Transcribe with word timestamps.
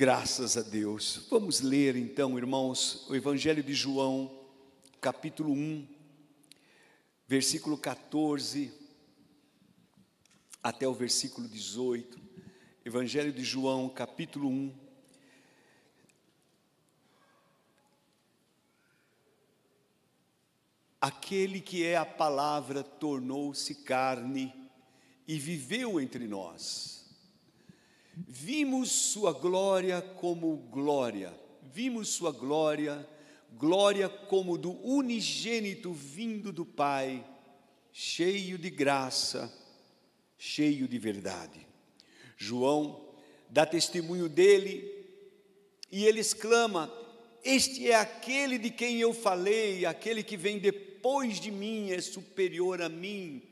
Graças 0.00 0.56
a 0.56 0.62
Deus. 0.62 1.26
Vamos 1.28 1.60
ler 1.60 1.96
então, 1.96 2.38
irmãos, 2.38 3.04
o 3.08 3.16
Evangelho 3.16 3.64
de 3.64 3.74
João, 3.74 4.30
capítulo 5.00 5.52
1, 5.52 5.88
versículo 7.26 7.76
14 7.76 8.72
até 10.62 10.86
o 10.86 10.94
versículo 10.94 11.48
18. 11.48 12.16
Evangelho 12.84 13.32
de 13.32 13.42
João, 13.42 13.88
capítulo 13.88 14.48
1. 14.48 14.72
Aquele 21.00 21.60
que 21.60 21.84
é 21.84 21.96
a 21.96 22.06
palavra 22.06 22.84
tornou-se 22.84 23.74
carne 23.82 24.54
e 25.26 25.40
viveu 25.40 26.00
entre 26.00 26.28
nós. 26.28 26.97
Vimos 28.26 28.90
sua 28.90 29.32
glória 29.32 30.02
como 30.02 30.56
glória, 30.72 31.32
vimos 31.62 32.08
sua 32.08 32.32
glória, 32.32 33.08
glória 33.52 34.08
como 34.08 34.58
do 34.58 34.72
unigênito 34.84 35.92
vindo 35.92 36.50
do 36.50 36.66
Pai, 36.66 37.24
cheio 37.92 38.58
de 38.58 38.70
graça, 38.70 39.52
cheio 40.36 40.88
de 40.88 40.98
verdade. 40.98 41.64
João 42.36 43.08
dá 43.48 43.64
testemunho 43.64 44.28
dele 44.28 45.06
e 45.92 46.04
ele 46.04 46.18
exclama: 46.18 46.92
Este 47.44 47.88
é 47.88 47.94
aquele 47.94 48.58
de 48.58 48.70
quem 48.70 49.00
eu 49.00 49.14
falei, 49.14 49.86
aquele 49.86 50.24
que 50.24 50.36
vem 50.36 50.58
depois 50.58 51.38
de 51.38 51.52
mim 51.52 51.92
é 51.92 52.00
superior 52.00 52.82
a 52.82 52.88
mim, 52.88 53.42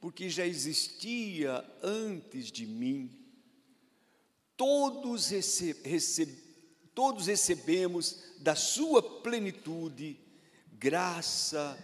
porque 0.00 0.28
já 0.28 0.44
existia 0.44 1.64
antes 1.80 2.50
de 2.50 2.66
mim. 2.66 3.25
Todos, 4.56 5.30
todos 6.94 7.26
recebemos 7.26 8.22
da 8.38 8.54
sua 8.54 9.02
plenitude 9.20 10.18
graça 10.72 11.78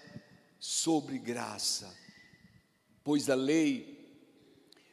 sobre 0.58 1.18
graça, 1.18 1.92
pois 3.02 3.28
a 3.28 3.34
lei 3.34 3.92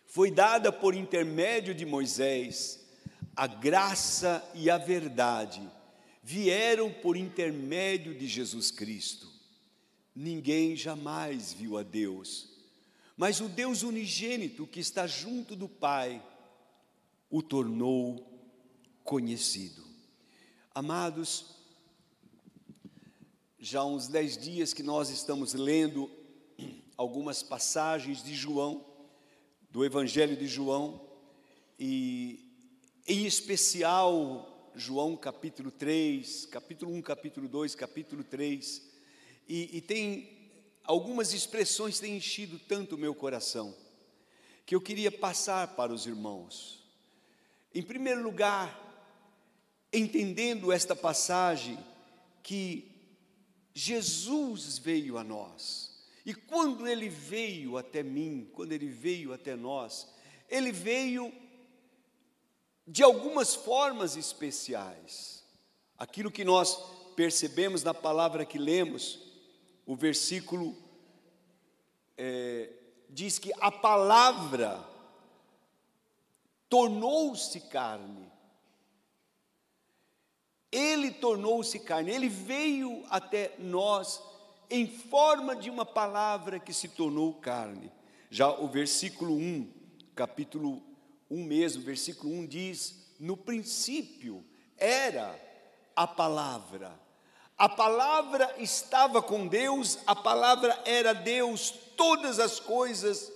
foi 0.06 0.32
dada 0.32 0.72
por 0.72 0.96
intermédio 0.96 1.74
de 1.76 1.86
Moisés, 1.86 2.84
a 3.36 3.46
graça 3.46 4.44
e 4.56 4.70
a 4.70 4.78
verdade 4.78 5.62
vieram 6.24 6.92
por 6.92 7.16
intermédio 7.16 8.14
de 8.14 8.28
Jesus 8.28 8.72
Cristo. 8.72 9.32
Ninguém 10.16 10.76
jamais 10.76 11.54
viu 11.54 11.78
a 11.78 11.84
Deus, 11.84 12.50
mas 13.16 13.40
o 13.40 13.48
Deus 13.48 13.84
unigênito 13.84 14.68
que 14.68 14.80
está 14.80 15.08
junto 15.08 15.56
do 15.56 15.70
Pai 15.70 16.22
o 17.30 17.42
tornou 17.42 18.26
conhecido. 19.04 19.84
Amados, 20.74 21.56
já 23.60 23.82
há 23.82 23.86
uns 23.86 24.08
dez 24.08 24.38
dias 24.38 24.74
que 24.74 24.82
nós 24.82 25.10
estamos 25.10 25.54
lendo 25.54 26.10
algumas 26.98 27.44
passagens 27.44 28.24
de 28.24 28.36
João, 28.36 28.86
do 29.70 29.86
Evangelho 29.86 30.36
de 30.36 30.48
João, 30.48 31.08
e 31.78 32.46
em 33.08 33.26
especial 33.26 34.72
João 34.76 35.16
capítulo 35.16 35.72
3, 35.72 36.46
capítulo 36.48 36.94
1, 36.94 37.02
capítulo 37.02 37.48
2, 37.48 37.76
capítulo 37.76 38.24
3, 38.24 38.90
e, 39.48 39.78
e 39.78 39.82
tem 39.82 40.52
algumas 40.84 41.34
expressões 41.34 42.00
têm 42.00 42.18
enchido 42.18 42.58
tanto 42.60 42.96
o 42.96 42.98
meu 42.98 43.14
coração, 43.14 43.76
que 44.66 44.74
eu 44.74 44.82
queria 44.82 45.12
passar 45.12 45.76
para 45.76 45.94
os 45.94 46.06
irmãos. 46.06 46.79
Em 47.74 47.82
primeiro 47.82 48.24
lugar, 48.24 48.78
entendendo 49.94 50.72
esta 50.72 50.96
passagem, 50.96 51.78
que 52.42 52.90
Jesus 53.74 54.78
veio 54.78 55.18
a 55.18 55.24
nós. 55.24 55.90
E 56.26 56.34
quando 56.34 56.88
ele 56.88 57.10
veio 57.10 57.78
até 57.78 58.04
mim, 58.04 58.50
quando 58.54 58.72
ele 58.72 58.88
veio 58.88 59.34
até 59.34 59.56
nós, 59.56 60.08
ele 60.50 60.72
veio 60.72 61.32
de 62.88 63.04
algumas 63.04 63.54
formas 63.54 64.16
especiais. 64.16 65.44
Aquilo 65.98 66.32
que 66.32 66.44
nós 66.44 66.76
percebemos 67.16 67.84
na 67.84 67.94
palavra 67.94 68.46
que 68.46 68.58
lemos, 68.58 69.20
o 69.86 69.96
versículo 69.96 70.76
é, 72.18 72.72
diz 73.10 73.38
que 73.38 73.52
a 73.60 73.72
palavra 73.72 74.84
tornou-se 76.70 77.60
carne. 77.62 78.32
Ele 80.72 81.12
tornou-se 81.12 81.80
carne, 81.80 82.12
ele 82.12 82.30
veio 82.30 83.04
até 83.10 83.56
nós 83.58 84.22
em 84.70 84.86
forma 84.88 85.56
de 85.56 85.70
uma 85.70 85.84
palavra 85.84 86.60
que 86.60 86.72
se 86.72 86.88
tornou 86.90 87.34
carne. 87.34 87.92
Já 88.30 88.52
o 88.52 88.68
versículo 88.68 89.34
1, 89.34 89.74
capítulo 90.16 90.84
1 91.30 91.44
mesmo, 91.44 91.84
versículo 91.84 92.32
1 92.32 92.46
diz: 92.46 93.16
No 93.20 93.36
princípio 93.36 94.46
era 94.78 95.36
a 95.96 96.06
palavra. 96.06 97.00
A 97.58 97.68
palavra 97.68 98.56
estava 98.60 99.22
com 99.22 99.48
Deus, 99.48 99.98
a 100.06 100.16
palavra 100.16 100.80
era 100.86 101.14
Deus, 101.14 101.72
todas 101.98 102.40
as 102.40 102.60
coisas 102.60 103.34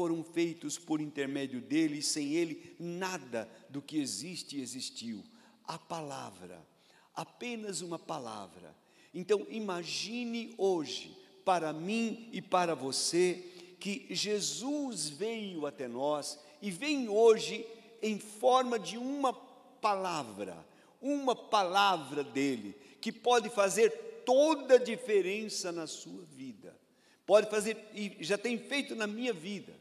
foram 0.00 0.24
feitas 0.24 0.78
por 0.78 1.00
intermédio 1.00 1.60
dele, 1.60 1.98
e 1.98 2.02
sem 2.02 2.32
ele 2.32 2.74
nada 2.78 3.50
do 3.68 3.82
que 3.82 3.98
existe 3.98 4.60
existiu. 4.60 5.24
A 5.64 5.78
palavra, 5.78 6.66
apenas 7.14 7.80
uma 7.80 7.98
palavra 7.98 8.74
então, 9.12 9.46
imagine 9.50 10.54
hoje, 10.56 11.16
para 11.44 11.72
mim 11.72 12.28
e 12.32 12.40
para 12.40 12.74
você, 12.74 13.44
que 13.78 14.06
Jesus 14.10 15.08
veio 15.08 15.66
até 15.66 15.88
nós 15.88 16.38
e 16.62 16.70
vem 16.70 17.08
hoje 17.08 17.66
em 18.02 18.18
forma 18.18 18.78
de 18.78 18.96
uma 18.96 19.32
palavra, 19.32 20.64
uma 21.00 21.34
palavra 21.34 22.22
dele, 22.22 22.76
que 23.00 23.10
pode 23.10 23.48
fazer 23.48 23.90
toda 24.24 24.74
a 24.74 24.78
diferença 24.78 25.72
na 25.72 25.86
sua 25.86 26.22
vida. 26.24 26.78
Pode 27.26 27.48
fazer, 27.50 27.76
e 27.94 28.16
já 28.20 28.36
tem 28.36 28.58
feito 28.58 28.94
na 28.94 29.06
minha 29.06 29.32
vida. 29.32 29.79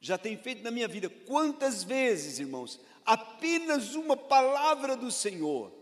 Já 0.00 0.16
tem 0.16 0.36
feito 0.36 0.62
na 0.62 0.70
minha 0.70 0.88
vida. 0.88 1.08
Quantas 1.08 1.82
vezes, 1.82 2.38
irmãos, 2.38 2.80
apenas 3.04 3.94
uma 3.94 4.16
palavra 4.16 4.96
do 4.96 5.10
Senhor 5.10 5.72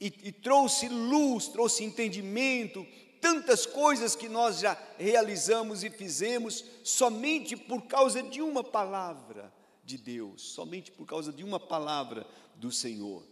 e, 0.00 0.06
e 0.06 0.32
trouxe 0.32 0.88
luz, 0.88 1.48
trouxe 1.48 1.84
entendimento, 1.84 2.86
tantas 3.20 3.64
coisas 3.64 4.14
que 4.14 4.28
nós 4.28 4.58
já 4.58 4.78
realizamos 4.98 5.82
e 5.84 5.90
fizemos 5.90 6.64
somente 6.82 7.56
por 7.56 7.82
causa 7.82 8.22
de 8.22 8.42
uma 8.42 8.62
palavra 8.62 9.52
de 9.84 9.96
Deus, 9.96 10.42
somente 10.42 10.90
por 10.90 11.06
causa 11.06 11.32
de 11.32 11.44
uma 11.44 11.60
palavra 11.60 12.26
do 12.56 12.70
Senhor. 12.70 13.24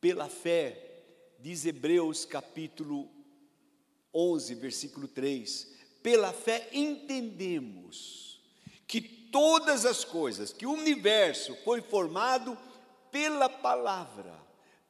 Pela 0.00 0.28
fé, 0.28 1.02
diz 1.40 1.66
Hebreus 1.66 2.24
capítulo 2.24 3.10
11, 4.12 4.54
versículo 4.54 5.08
3: 5.08 5.74
pela 6.04 6.34
fé 6.34 6.68
entendemos 6.70 8.38
que 8.86 9.00
todas 9.34 9.84
as 9.84 10.04
coisas, 10.04 10.52
que 10.52 10.66
o 10.66 10.72
universo 10.72 11.56
foi 11.64 11.80
formado 11.80 12.56
pela 13.10 13.48
palavra 13.48 14.44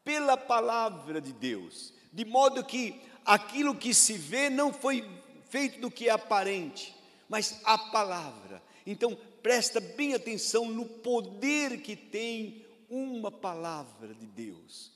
pela 0.04 0.36
palavra 0.36 1.20
de 1.20 1.32
Deus, 1.32 1.92
de 2.12 2.24
modo 2.24 2.62
que 2.62 3.00
aquilo 3.24 3.74
que 3.74 3.94
se 3.94 4.18
vê 4.18 4.50
não 4.50 4.72
foi 4.72 5.02
feito 5.48 5.80
do 5.80 5.90
que 5.90 6.08
é 6.08 6.12
aparente, 6.12 6.94
mas 7.28 7.60
a 7.64 7.78
palavra. 7.78 8.62
Então, 8.86 9.16
presta 9.42 9.80
bem 9.80 10.14
atenção 10.14 10.66
no 10.66 10.84
poder 10.84 11.80
que 11.80 11.96
tem 11.96 12.64
uma 12.90 13.30
palavra 13.30 14.14
de 14.14 14.26
Deus. 14.26 14.92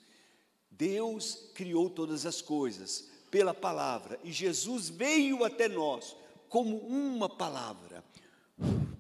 Deus 0.71 1.51
criou 1.55 1.89
todas 1.89 2.27
as 2.27 2.43
coisas 2.43 3.09
pela 3.31 3.55
palavra 3.55 4.21
e 4.23 4.31
Jesus 4.31 4.89
veio 4.89 5.43
até 5.43 5.69
nós 5.69 6.15
como 6.49 6.77
uma 6.79 7.29
palavra, 7.29 8.05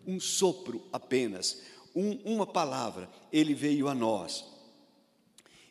um 0.08 0.18
sopro 0.18 0.82
apenas, 0.90 1.60
um, 1.94 2.12
uma 2.24 2.46
palavra, 2.46 3.10
ele 3.30 3.52
veio 3.52 3.88
a 3.88 3.94
nós. 3.94 4.42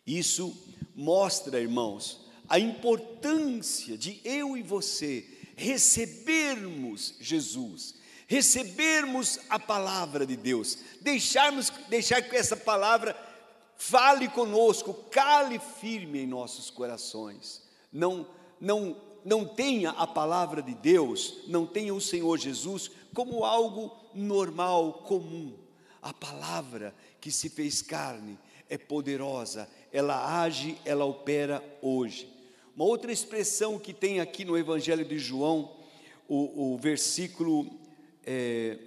Isso 0.06 0.56
mostra, 0.95 1.60
irmãos, 1.60 2.22
a 2.48 2.60
importância 2.60 3.98
de 3.98 4.22
eu 4.24 4.56
e 4.56 4.62
você 4.62 5.25
recebermos 5.56 7.16
Jesus, 7.19 7.95
recebermos 8.28 9.39
a 9.50 9.57
palavra 9.57 10.24
de 10.24 10.38
Deus, 10.38 10.78
deixarmos, 11.01 11.72
deixar 11.89 12.22
que 12.22 12.36
essa 12.36 12.56
palavra 12.56 13.18
fale 13.75 14.28
conosco, 14.28 14.94
cale 15.10 15.60
firme 15.60 16.19
em 16.19 16.28
nossos 16.28 16.69
corações. 16.69 17.63
Não, 17.92 18.28
não, 18.62 18.95
não 19.27 19.44
tenha 19.44 19.89
a 19.89 20.07
palavra 20.07 20.62
de 20.62 20.74
Deus, 20.74 21.39
não 21.47 21.65
tenha 21.65 21.94
o 21.94 22.00
Senhor 22.00 22.38
Jesus 22.38 22.89
como 23.13 23.44
algo 23.44 23.94
normal, 24.13 25.03
comum. 25.06 25.53
A 26.01 26.13
palavra 26.13 26.95
que 27.19 27.29
se 27.29 27.50
fez 27.50 27.81
carne 27.81 28.39
é 28.69 28.77
poderosa, 28.77 29.69
ela 29.91 30.41
age, 30.41 30.77
ela 30.85 31.03
opera 31.03 31.62
hoje. 31.81 32.33
Uma 32.74 32.85
outra 32.85 33.12
expressão 33.12 33.77
que 33.77 33.94
tem 33.94 34.21
aqui 34.21 34.45
no 34.45 34.57
Evangelho 34.57 35.03
de 35.03 35.19
João, 35.19 35.75
o, 36.25 36.75
o 36.75 36.77
versículo, 36.77 37.69
é, 38.25 38.79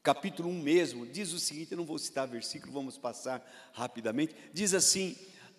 capítulo 0.00 0.48
1 0.48 0.62
mesmo, 0.62 1.06
diz 1.06 1.32
o 1.32 1.40
seguinte: 1.40 1.72
eu 1.72 1.78
não 1.78 1.84
vou 1.84 1.98
citar 1.98 2.28
versículo, 2.28 2.72
vamos 2.72 2.96
passar 2.96 3.44
rapidamente. 3.72 4.32
Diz 4.52 4.74
assim: 4.74 5.16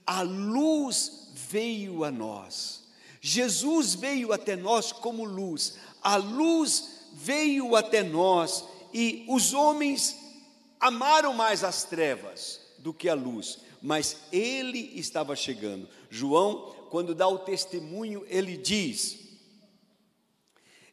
A 0.07 0.21
luz 0.21 1.29
veio 1.33 2.05
a 2.05 2.09
nós, 2.09 2.84
Jesus 3.27 3.95
veio 3.95 4.31
até 4.31 4.55
nós 4.55 4.91
como 4.91 5.25
luz, 5.25 5.77
a 5.99 6.15
luz 6.15 7.07
veio 7.11 7.75
até 7.75 8.03
nós 8.03 8.63
e 8.93 9.25
os 9.27 9.51
homens 9.51 10.15
amaram 10.79 11.33
mais 11.33 11.63
as 11.63 11.83
trevas 11.83 12.61
do 12.77 12.93
que 12.93 13.09
a 13.09 13.15
luz, 13.15 13.57
mas 13.81 14.17
ele 14.31 14.91
estava 14.93 15.35
chegando. 15.35 15.89
João, 16.07 16.75
quando 16.91 17.15
dá 17.15 17.27
o 17.27 17.39
testemunho, 17.39 18.23
ele 18.27 18.55
diz: 18.55 19.17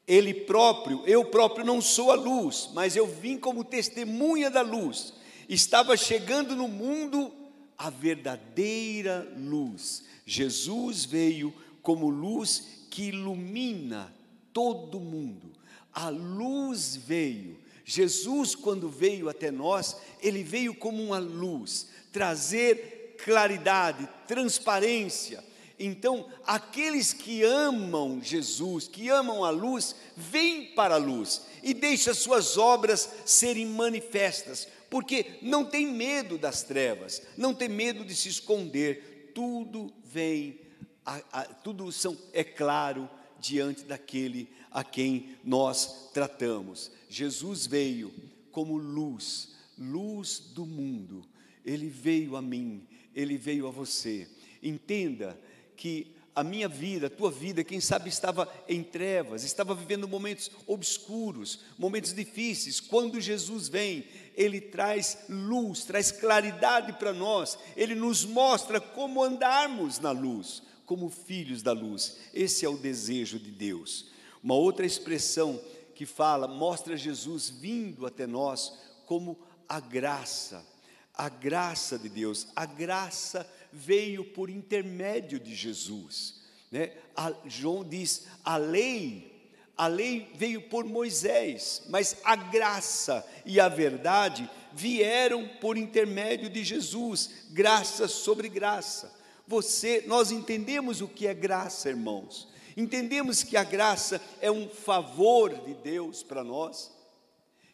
Ele 0.08 0.32
próprio, 0.32 1.02
eu 1.06 1.26
próprio 1.26 1.67
não 1.67 1.82
sou 1.82 2.11
a 2.11 2.14
luz, 2.14 2.70
mas 2.73 2.96
eu 2.96 3.06
vim 3.06 3.37
como 3.37 3.62
testemunha 3.62 4.50
da 4.50 4.62
luz. 4.62 5.12
Estava 5.50 5.99
chegando 5.99 6.56
no 6.56 6.67
mundo 6.67 7.31
a 7.76 7.90
verdadeira 7.90 9.31
luz. 9.37 10.02
Jesus 10.25 11.05
veio 11.05 11.52
como 11.82 12.08
luz 12.08 12.87
que 12.90 13.08
ilumina 13.08 14.14
todo 14.52 15.00
mundo. 15.00 15.52
A 15.93 16.08
luz 16.08 16.96
veio. 16.96 17.58
Jesus, 17.84 18.55
quando 18.55 18.88
veio 18.88 19.29
até 19.29 19.50
nós, 19.50 19.96
ele 20.23 20.43
veio 20.43 20.75
como 20.75 21.02
uma 21.02 21.19
luz, 21.19 21.88
trazer 22.12 23.17
claridade, 23.23 24.08
transparência. 24.26 25.43
Então, 25.79 26.29
aqueles 26.46 27.12
que 27.12 27.43
amam 27.43 28.20
Jesus, 28.23 28.87
que 28.87 29.08
amam 29.08 29.44
a 29.44 29.50
luz, 29.50 29.96
vêm 30.17 30.67
para 30.75 30.94
a 30.94 30.99
luz 30.99 31.43
e 31.62 31.75
deixam 31.75 32.14
suas 32.14 32.56
obras 32.56 33.08
serem 33.25 33.67
manifestas, 33.67 34.69
porque 34.88 35.38
não 35.43 35.64
tem 35.64 35.87
medo 35.87 36.38
das 36.38 36.62
trevas, 36.62 37.23
não 37.37 37.52
tem 37.52 37.69
medo 37.69 38.05
de 38.05 38.14
se 38.14 38.29
esconder, 38.29 39.32
tudo 39.34 39.93
vem, 40.05 40.61
a, 41.04 41.20
a, 41.32 41.44
tudo 41.44 41.90
são, 41.90 42.16
é 42.32 42.44
claro 42.44 43.08
diante 43.38 43.84
daquele 43.84 44.49
a 44.70 44.84
quem 44.84 45.37
nós 45.44 46.10
tratamos. 46.12 46.90
Jesus 47.08 47.66
veio 47.66 48.12
como 48.50 48.76
luz, 48.76 49.54
luz 49.78 50.38
do 50.38 50.64
mundo. 50.64 51.26
Ele 51.64 51.88
veio 51.88 52.37
a 52.37 52.43
mim, 52.43 52.87
ele 53.14 53.37
veio 53.37 53.66
a 53.66 53.70
você. 53.70 54.28
Entenda 54.62 55.38
que 55.76 56.14
a 56.34 56.43
minha 56.43 56.69
vida, 56.69 57.08
a 57.08 57.10
tua 57.10 57.31
vida, 57.31 57.62
quem 57.62 57.81
sabe 57.81 58.08
estava 58.08 58.50
em 58.66 58.82
trevas, 58.82 59.44
estava 59.44 59.75
vivendo 59.75 60.08
momentos 60.08 60.50
obscuros, 60.66 61.60
momentos 61.78 62.14
difíceis. 62.14 62.81
Quando 62.81 63.20
Jesus 63.20 63.69
vem, 63.69 64.05
ele 64.34 64.60
traz 64.60 65.19
luz, 65.28 65.84
traz 65.84 66.10
claridade 66.10 66.94
para 66.94 67.12
nós, 67.12 67.58
ele 67.76 67.94
nos 67.94 68.25
mostra 68.25 68.81
como 68.81 69.22
andarmos 69.22 69.98
na 69.98 70.10
luz, 70.10 70.62
como 70.87 71.08
filhos 71.08 71.62
da 71.62 71.73
luz. 71.73 72.19
Esse 72.32 72.64
é 72.64 72.69
o 72.69 72.76
desejo 72.76 73.38
de 73.38 73.50
Deus. 73.50 74.11
Uma 74.43 74.55
outra 74.55 74.84
expressão 74.84 75.61
que 75.94 76.06
fala, 76.06 76.49
mostra 76.49 76.96
Jesus 76.96 77.49
vindo 77.49 78.06
até 78.06 78.26
nós 78.26 78.79
como 79.06 79.38
a 79.69 79.79
graça, 79.79 80.67
a 81.14 81.29
graça 81.29 81.99
de 81.99 82.08
Deus. 82.08 82.49
A 82.56 82.67
graça 82.67 83.49
veio 83.73 84.25
por 84.25 84.50
intermédio 84.50 85.38
de 85.38 85.55
Jesus. 85.55 86.40
Né? 86.70 86.93
A, 87.14 87.32
João 87.46 87.84
diz: 87.84 88.26
a 88.44 88.56
lei, 88.56 89.50
a 89.76 89.87
lei 89.87 90.32
veio 90.34 90.62
por 90.69 90.84
Moisés, 90.84 91.82
mas 91.88 92.17
a 92.25 92.34
graça 92.34 93.26
e 93.46 93.61
a 93.61 93.69
verdade 93.69 94.50
vieram 94.73 95.46
por 95.61 95.76
intermédio 95.76 96.50
de 96.50 96.64
Jesus, 96.64 97.31
graça 97.50 98.08
sobre 98.08 98.49
graça. 98.49 99.21
Você, 99.47 100.05
nós 100.06 100.31
entendemos 100.31 101.00
o 101.00 101.09
que 101.09 101.27
é 101.27 101.35
graça, 101.35 101.89
irmãos. 101.89 102.49
Entendemos 102.77 103.43
que 103.43 103.56
a 103.56 103.65
graça 103.65 104.21
é 104.41 104.50
um 104.50 104.69
favor 104.69 105.53
de 105.55 105.75
Deus 105.75 106.23
para 106.23 106.43
nós, 106.43 106.93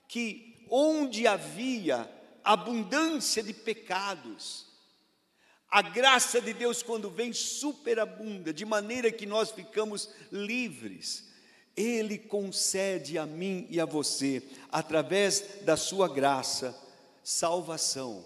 que 0.09 0.67
onde 0.70 1.26
havia 1.26 2.11
abundância 2.43 3.43
de 3.43 3.53
pecados, 3.53 4.67
a 5.70 5.82
graça 5.82 6.41
de 6.41 6.55
Deus, 6.55 6.82
quando 6.82 7.11
vem, 7.11 7.32
superabunda, 7.32 8.53
de 8.53 8.65
maneira 8.65 9.12
que 9.12 9.26
nós 9.26 9.50
ficamos 9.50 10.09
livres. 10.32 11.29
Ele 11.76 12.17
concede 12.19 13.19
a 13.19 13.26
mim 13.26 13.67
e 13.69 13.79
a 13.79 13.85
você, 13.85 14.43
através 14.73 15.61
da 15.62 15.76
Sua 15.76 16.09
graça, 16.09 16.76
salvação. 17.23 18.25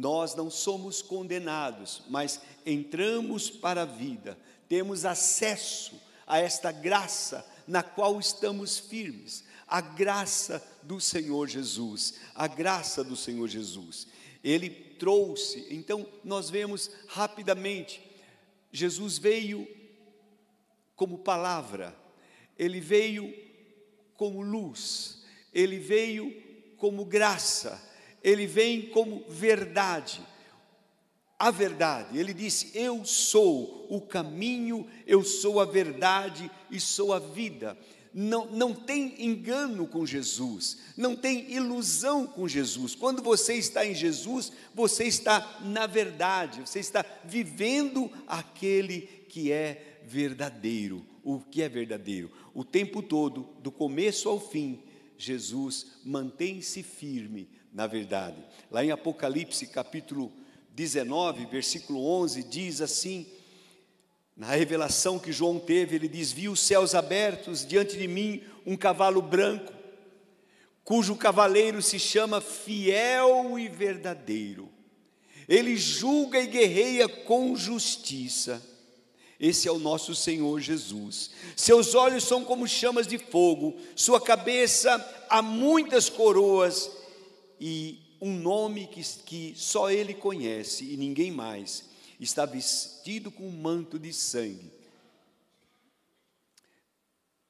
Nós 0.00 0.34
não 0.34 0.48
somos 0.50 1.02
condenados, 1.02 2.00
mas 2.08 2.40
entramos 2.64 3.50
para 3.50 3.82
a 3.82 3.84
vida, 3.84 4.38
temos 4.66 5.04
acesso 5.04 6.00
a 6.26 6.38
esta 6.38 6.72
graça 6.72 7.46
na 7.66 7.82
qual 7.82 8.18
estamos 8.18 8.78
firmes, 8.78 9.44
a 9.68 9.82
graça 9.82 10.66
do 10.82 10.98
Senhor 11.02 11.46
Jesus, 11.48 12.14
a 12.34 12.46
graça 12.46 13.04
do 13.04 13.14
Senhor 13.14 13.46
Jesus. 13.46 14.06
Ele 14.42 14.70
trouxe, 14.70 15.66
então 15.68 16.08
nós 16.24 16.48
vemos 16.48 16.90
rapidamente, 17.06 18.00
Jesus 18.72 19.18
veio 19.18 19.68
como 20.96 21.18
palavra, 21.18 21.94
ele 22.58 22.80
veio 22.80 23.34
como 24.14 24.40
luz, 24.40 25.22
ele 25.52 25.78
veio 25.78 26.32
como 26.78 27.04
graça, 27.04 27.89
ele 28.22 28.46
vem 28.46 28.82
como 28.82 29.24
verdade 29.28 30.20
a 31.40 31.50
verdade. 31.50 32.18
Ele 32.18 32.34
disse: 32.34 32.70
Eu 32.74 33.02
sou 33.06 33.86
o 33.88 33.98
caminho, 33.98 34.86
eu 35.06 35.24
sou 35.24 35.58
a 35.58 35.64
verdade 35.64 36.50
e 36.70 36.78
sou 36.78 37.14
a 37.14 37.18
vida. 37.18 37.76
Não, 38.12 38.46
não 38.46 38.74
tem 38.74 39.24
engano 39.24 39.86
com 39.86 40.04
Jesus, 40.04 40.78
não 40.96 41.14
tem 41.16 41.50
ilusão 41.50 42.26
com 42.26 42.46
Jesus. 42.46 42.94
Quando 42.94 43.22
você 43.22 43.54
está 43.54 43.86
em 43.86 43.94
Jesus, 43.94 44.52
você 44.74 45.04
está 45.04 45.60
na 45.62 45.86
verdade, 45.86 46.60
você 46.60 46.80
está 46.80 47.04
vivendo 47.24 48.10
aquele 48.26 49.02
que 49.28 49.50
é 49.50 50.00
verdadeiro. 50.04 51.06
O 51.22 51.38
que 51.38 51.62
é 51.62 51.68
verdadeiro? 51.68 52.30
O 52.52 52.64
tempo 52.64 53.00
todo, 53.00 53.48
do 53.62 53.70
começo 53.70 54.28
ao 54.28 54.40
fim, 54.40 54.82
Jesus 55.22 55.86
mantém-se 56.04 56.82
firme 56.82 57.48
na 57.72 57.86
verdade. 57.86 58.42
Lá 58.70 58.84
em 58.84 58.90
Apocalipse 58.90 59.66
capítulo 59.66 60.32
19, 60.74 61.46
versículo 61.46 62.04
11, 62.04 62.42
diz 62.44 62.80
assim: 62.80 63.26
na 64.40 64.54
revelação 64.54 65.18
que 65.18 65.32
João 65.32 65.58
teve, 65.58 65.96
ele 65.96 66.08
diz: 66.08 66.32
Vi 66.32 66.48
os 66.48 66.60
céus 66.60 66.94
abertos 66.94 67.66
diante 67.66 67.98
de 67.98 68.08
mim, 68.08 68.42
um 68.64 68.76
cavalo 68.76 69.20
branco, 69.20 69.72
cujo 70.82 71.14
cavaleiro 71.14 71.82
se 71.82 71.98
chama 71.98 72.40
Fiel 72.40 73.58
e 73.58 73.68
Verdadeiro. 73.68 74.70
Ele 75.46 75.76
julga 75.76 76.40
e 76.40 76.46
guerreia 76.46 77.08
com 77.08 77.54
justiça. 77.54 78.66
Esse 79.40 79.66
é 79.66 79.72
o 79.72 79.78
nosso 79.78 80.14
Senhor 80.14 80.60
Jesus. 80.60 81.30
Seus 81.56 81.94
olhos 81.94 82.24
são 82.24 82.44
como 82.44 82.68
chamas 82.68 83.06
de 83.06 83.16
fogo, 83.16 83.74
sua 83.96 84.20
cabeça 84.20 85.26
há 85.30 85.40
muitas 85.40 86.10
coroas 86.10 86.90
e 87.58 87.98
um 88.20 88.36
nome 88.36 88.86
que, 88.86 89.02
que 89.24 89.54
só 89.56 89.90
ele 89.90 90.12
conhece 90.12 90.84
e 90.84 90.96
ninguém 90.98 91.30
mais, 91.30 91.84
está 92.20 92.44
vestido 92.44 93.30
com 93.30 93.48
um 93.48 93.62
manto 93.62 93.98
de 93.98 94.12
sangue, 94.12 94.70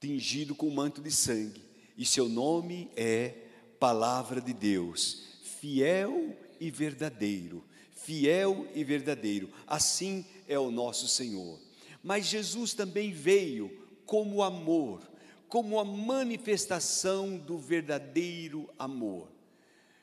tingido 0.00 0.54
com 0.54 0.68
um 0.68 0.74
manto 0.74 1.02
de 1.02 1.10
sangue, 1.10 1.64
e 1.98 2.06
seu 2.06 2.28
nome 2.28 2.88
é 2.94 3.34
Palavra 3.80 4.40
de 4.40 4.52
Deus, 4.52 5.24
fiel 5.42 6.36
e 6.60 6.70
verdadeiro, 6.70 7.64
fiel 7.96 8.68
e 8.74 8.84
verdadeiro, 8.84 9.50
assim 9.66 10.24
é 10.46 10.58
o 10.58 10.70
nosso 10.70 11.08
Senhor. 11.08 11.58
Mas 12.02 12.26
Jesus 12.26 12.74
também 12.74 13.12
veio 13.12 13.70
como 14.06 14.42
amor, 14.42 15.00
como 15.48 15.78
a 15.78 15.84
manifestação 15.84 17.36
do 17.36 17.58
verdadeiro 17.58 18.68
amor. 18.78 19.28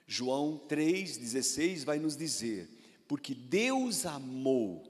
João 0.06 0.62
3,16 0.70 1.84
vai 1.84 2.00
nos 2.00 2.16
dizer: 2.16 2.70
Porque 3.08 3.34
Deus 3.34 4.06
amou 4.06 4.84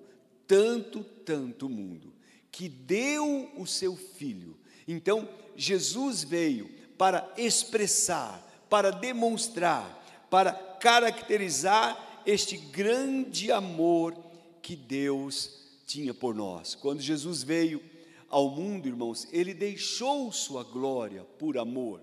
tanto, 0.45 1.03
tanto 1.03 1.65
o 1.65 1.69
mundo, 1.69 2.13
que 2.51 2.69
deu 2.69 3.51
o 3.57 3.65
seu 3.65 3.95
Filho. 3.95 4.57
Então, 4.87 5.27
Jesus 5.55 6.23
veio 6.23 6.69
para 6.97 7.31
expressar, 7.37 8.43
para 8.69 8.91
demonstrar, 8.91 10.27
para 10.29 10.53
caracterizar 10.53 12.21
este 12.25 12.57
grande 12.57 13.51
amor 13.51 14.15
que 14.61 14.75
Deus 14.75 15.66
tinha 15.87 16.13
por 16.13 16.35
nós. 16.35 16.75
Quando 16.75 17.01
Jesus 17.01 17.41
veio 17.41 17.81
ao 18.29 18.49
mundo, 18.49 18.87
irmãos, 18.87 19.25
ele 19.31 19.53
deixou 19.53 20.31
sua 20.33 20.63
glória 20.63 21.23
por 21.39 21.57
amor, 21.57 22.01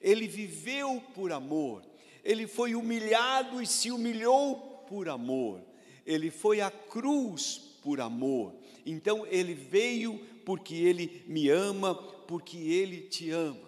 ele 0.00 0.26
viveu 0.26 1.02
por 1.14 1.30
amor, 1.30 1.84
ele 2.24 2.46
foi 2.46 2.74
humilhado 2.74 3.60
e 3.62 3.66
se 3.66 3.90
humilhou 3.90 4.84
por 4.88 5.08
amor, 5.08 5.62
ele 6.06 6.30
foi 6.30 6.62
à 6.62 6.70
cruz 6.70 7.76
por 7.82 8.00
amor. 8.00 8.54
Então 8.86 9.26
ele 9.26 9.54
veio 9.54 10.18
porque 10.44 10.74
ele 10.74 11.22
me 11.26 11.50
ama, 11.50 11.94
porque 11.94 12.56
ele 12.56 13.02
te 13.02 13.30
ama. 13.30 13.66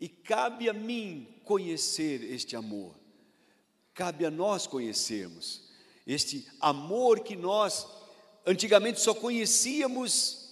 E 0.00 0.08
cabe 0.08 0.68
a 0.68 0.72
mim 0.72 1.28
conhecer 1.44 2.22
este 2.24 2.56
amor. 2.56 2.94
Cabe 3.92 4.24
a 4.24 4.30
nós 4.30 4.66
conhecermos 4.66 5.64
este 6.06 6.46
amor 6.60 7.20
que 7.20 7.34
nós 7.34 7.86
antigamente 8.46 9.00
só 9.00 9.14
conhecíamos 9.14 10.44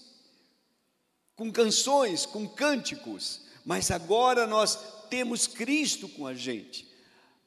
com 1.36 1.50
canções, 1.50 2.26
com 2.26 2.48
cânticos, 2.48 3.42
mas 3.64 3.90
agora 3.90 4.46
nós 4.46 4.78
temos 5.08 5.46
Cristo 5.46 6.08
com 6.08 6.26
a 6.26 6.34
gente. 6.34 6.86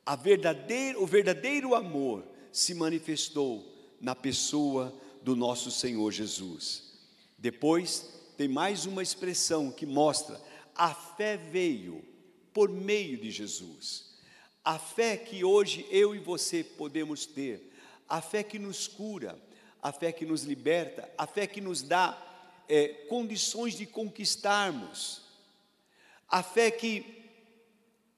A 0.06 0.16
verdadeiro, 0.16 1.02
o 1.02 1.06
verdadeiro 1.06 1.74
amor 1.74 2.24
se 2.52 2.74
manifestou 2.74 3.66
na 4.00 4.16
pessoa 4.16 4.94
do 5.22 5.36
nosso 5.36 5.72
Senhor 5.72 6.12
Jesus. 6.12 6.94
Depois 7.38 8.10
tem 8.38 8.48
mais 8.48 8.86
uma 8.86 9.02
expressão 9.02 9.72
que 9.72 9.86
mostra 9.86 10.40
a 10.76 10.94
fé 10.94 11.38
veio 11.38 12.04
por 12.54 12.70
meio 12.70 13.18
de 13.18 13.32
Jesus. 13.32 14.14
A 14.64 14.78
fé 14.78 15.16
que 15.16 15.44
hoje 15.44 15.86
eu 15.90 16.16
e 16.16 16.20
você 16.20 16.64
podemos 16.64 17.26
ter, 17.26 17.72
a 18.10 18.22
fé 18.22 18.44
que 18.44 18.60
nos 18.60 18.88
cura, 18.88 19.40
a 19.86 19.92
fé 19.92 20.12
que 20.12 20.26
nos 20.26 20.42
liberta, 20.42 21.08
a 21.16 21.28
fé 21.28 21.46
que 21.46 21.62
nos 21.62 21.84
dá 21.84 22.20
é, 22.68 22.88
condições 23.08 23.78
de 23.78 23.86
conquistarmos, 23.86 25.22
a 26.28 26.42
fé 26.42 26.72
que 26.72 27.06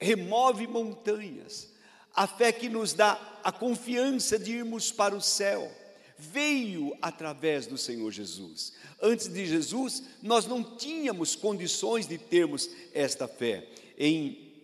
remove 0.00 0.66
montanhas, 0.66 1.70
a 2.14 2.26
fé 2.26 2.52
que 2.52 2.70
nos 2.70 2.94
dá 2.94 3.40
a 3.44 3.52
confiança 3.52 4.38
de 4.38 4.52
irmos 4.52 4.90
para 4.90 5.14
o 5.14 5.20
céu, 5.20 5.70
veio 6.16 6.96
através 7.02 7.66
do 7.66 7.76
Senhor 7.76 8.10
Jesus. 8.12 8.72
Antes 9.02 9.28
de 9.28 9.44
Jesus, 9.44 10.04
nós 10.22 10.46
não 10.46 10.64
tínhamos 10.78 11.36
condições 11.36 12.06
de 12.06 12.16
termos 12.16 12.70
esta 12.94 13.28
fé. 13.28 13.68
Em 13.98 14.54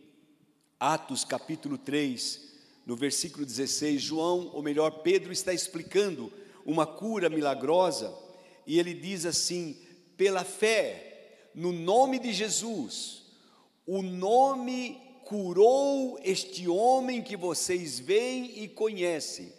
Atos 0.80 1.22
capítulo 1.22 1.76
3, 1.76 2.40
no 2.86 2.96
versículo 2.96 3.44
16, 3.44 4.00
João, 4.00 4.50
ou 4.54 4.62
melhor, 4.62 5.02
Pedro 5.02 5.34
está 5.34 5.52
explicando 5.52 6.32
uma 6.64 6.86
cura 6.86 7.28
milagrosa, 7.28 8.14
e 8.66 8.78
ele 8.78 8.94
diz 8.94 9.26
assim: 9.26 9.76
pela 10.16 10.44
fé 10.44 11.48
no 11.54 11.72
nome 11.72 12.18
de 12.18 12.32
Jesus, 12.32 13.24
o 13.86 14.02
nome 14.02 15.00
curou 15.24 16.18
este 16.22 16.68
homem 16.68 17.22
que 17.22 17.36
vocês 17.36 17.98
veem 17.98 18.62
e 18.62 18.68
conhecem. 18.68 19.52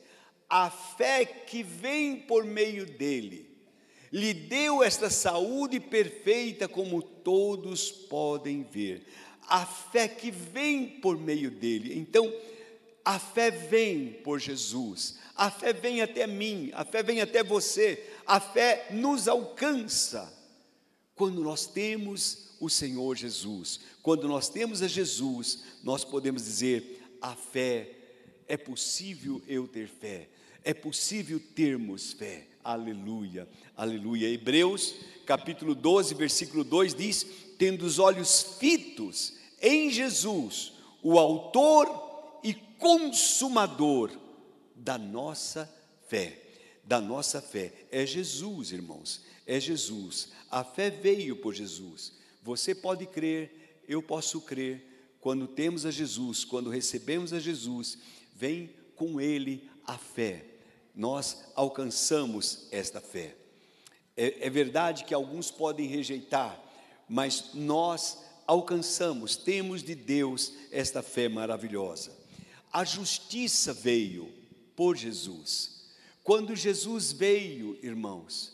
A 0.50 0.69
fé 0.69 1.25
que 1.25 1.63
vem 1.63 2.17
por 2.17 2.43
meio 2.43 2.85
dele 2.85 3.55
lhe 4.15 4.33
deu 4.33 4.81
esta 4.81 5.09
saúde 5.09 5.77
perfeita, 5.77 6.69
como 6.69 7.01
todos 7.01 7.91
podem 7.91 8.63
ver. 8.63 9.05
A 9.45 9.65
fé 9.65 10.07
que 10.07 10.31
vem 10.31 10.88
por 10.88 11.17
meio 11.17 11.51
dele. 11.51 12.00
Então, 12.00 12.31
a 13.05 13.19
fé 13.19 13.51
vem 13.51 14.13
por 14.24 14.39
Jesus, 14.39 15.15
a 15.35 15.51
fé 15.51 15.71
vem 15.71 16.01
até 16.01 16.25
mim, 16.25 16.71
a 16.74 16.83
fé 16.83 17.03
vem 17.03 17.21
até 17.21 17.43
você, 17.43 18.03
a 18.25 18.39
fé 18.39 18.88
nos 18.89 19.27
alcança 19.27 20.33
quando 21.13 21.43
nós 21.43 21.67
temos 21.67 22.55
o 22.59 22.67
Senhor 22.67 23.15
Jesus. 23.15 23.79
Quando 24.01 24.27
nós 24.27 24.50
temos 24.50 24.81
a 24.81 24.88
Jesus, 24.88 25.63
nós 25.83 26.03
podemos 26.03 26.43
dizer: 26.43 27.03
a 27.21 27.35
fé, 27.35 27.91
é 28.47 28.57
possível 28.57 29.41
eu 29.47 29.67
ter 29.67 29.88
fé, 29.88 30.27
é 30.63 30.74
possível 30.74 31.39
termos 31.53 32.13
fé. 32.13 32.47
Aleluia, 32.63 33.47
aleluia. 33.77 34.27
Hebreus 34.27 34.95
capítulo 35.25 35.75
12, 35.75 36.15
versículo 36.15 36.63
2 36.63 36.95
diz: 36.95 37.25
tendo 37.59 37.85
os 37.85 38.00
olhos 38.00 38.57
fitos 38.59 39.33
em 39.62 39.91
Jesus, 39.91 40.74
o 41.01 41.19
Autor 41.19 42.04
consumador 42.79 44.12
da 44.75 44.98
nossa 44.98 45.72
fé. 46.08 46.41
Da 46.84 47.01
nossa 47.01 47.41
fé. 47.41 47.74
É 47.91 48.05
Jesus, 48.05 48.72
irmãos, 48.72 49.22
é 49.46 49.60
Jesus. 49.60 50.29
A 50.50 50.63
fé 50.63 50.89
veio 50.89 51.36
por 51.38 51.53
Jesus. 51.53 52.13
Você 52.44 52.75
pode 52.75 53.05
crer, 53.05 53.82
eu 53.88 54.01
posso 54.01 54.41
crer. 54.41 55.15
Quando 55.20 55.48
temos 55.48 55.86
a 55.86 55.91
Jesus, 55.91 56.46
quando 56.46 56.70
recebemos 56.70 57.34
a 57.34 57.39
Jesus, 57.39 57.98
vem 58.36 58.70
com 58.96 59.20
Ele 59.20 59.70
a 59.86 59.98
fé. 59.98 60.46
Nós 60.94 61.46
alcançamos 61.55 62.67
esta 62.72 63.01
fé. 63.01 63.36
É, 64.15 64.48
é 64.48 64.50
verdade 64.50 65.03
que 65.03 65.13
alguns 65.13 65.51
podem 65.51 65.88
rejeitar, 65.88 66.62
mas 67.10 67.51
nós 67.53 68.24
alcançamos, 68.48 69.36
temos 69.36 69.84
de 69.84 69.96
Deus 69.96 70.53
esta 70.72 71.01
fé 71.01 71.27
maravilhosa. 71.27 72.12
A 72.75 72.84
justiça 72.84 73.72
veio 73.72 74.29
por 74.75 74.98
Jesus. 74.98 75.86
Quando 76.22 76.53
Jesus 76.58 77.13
veio, 77.13 77.79
irmãos, 77.82 78.51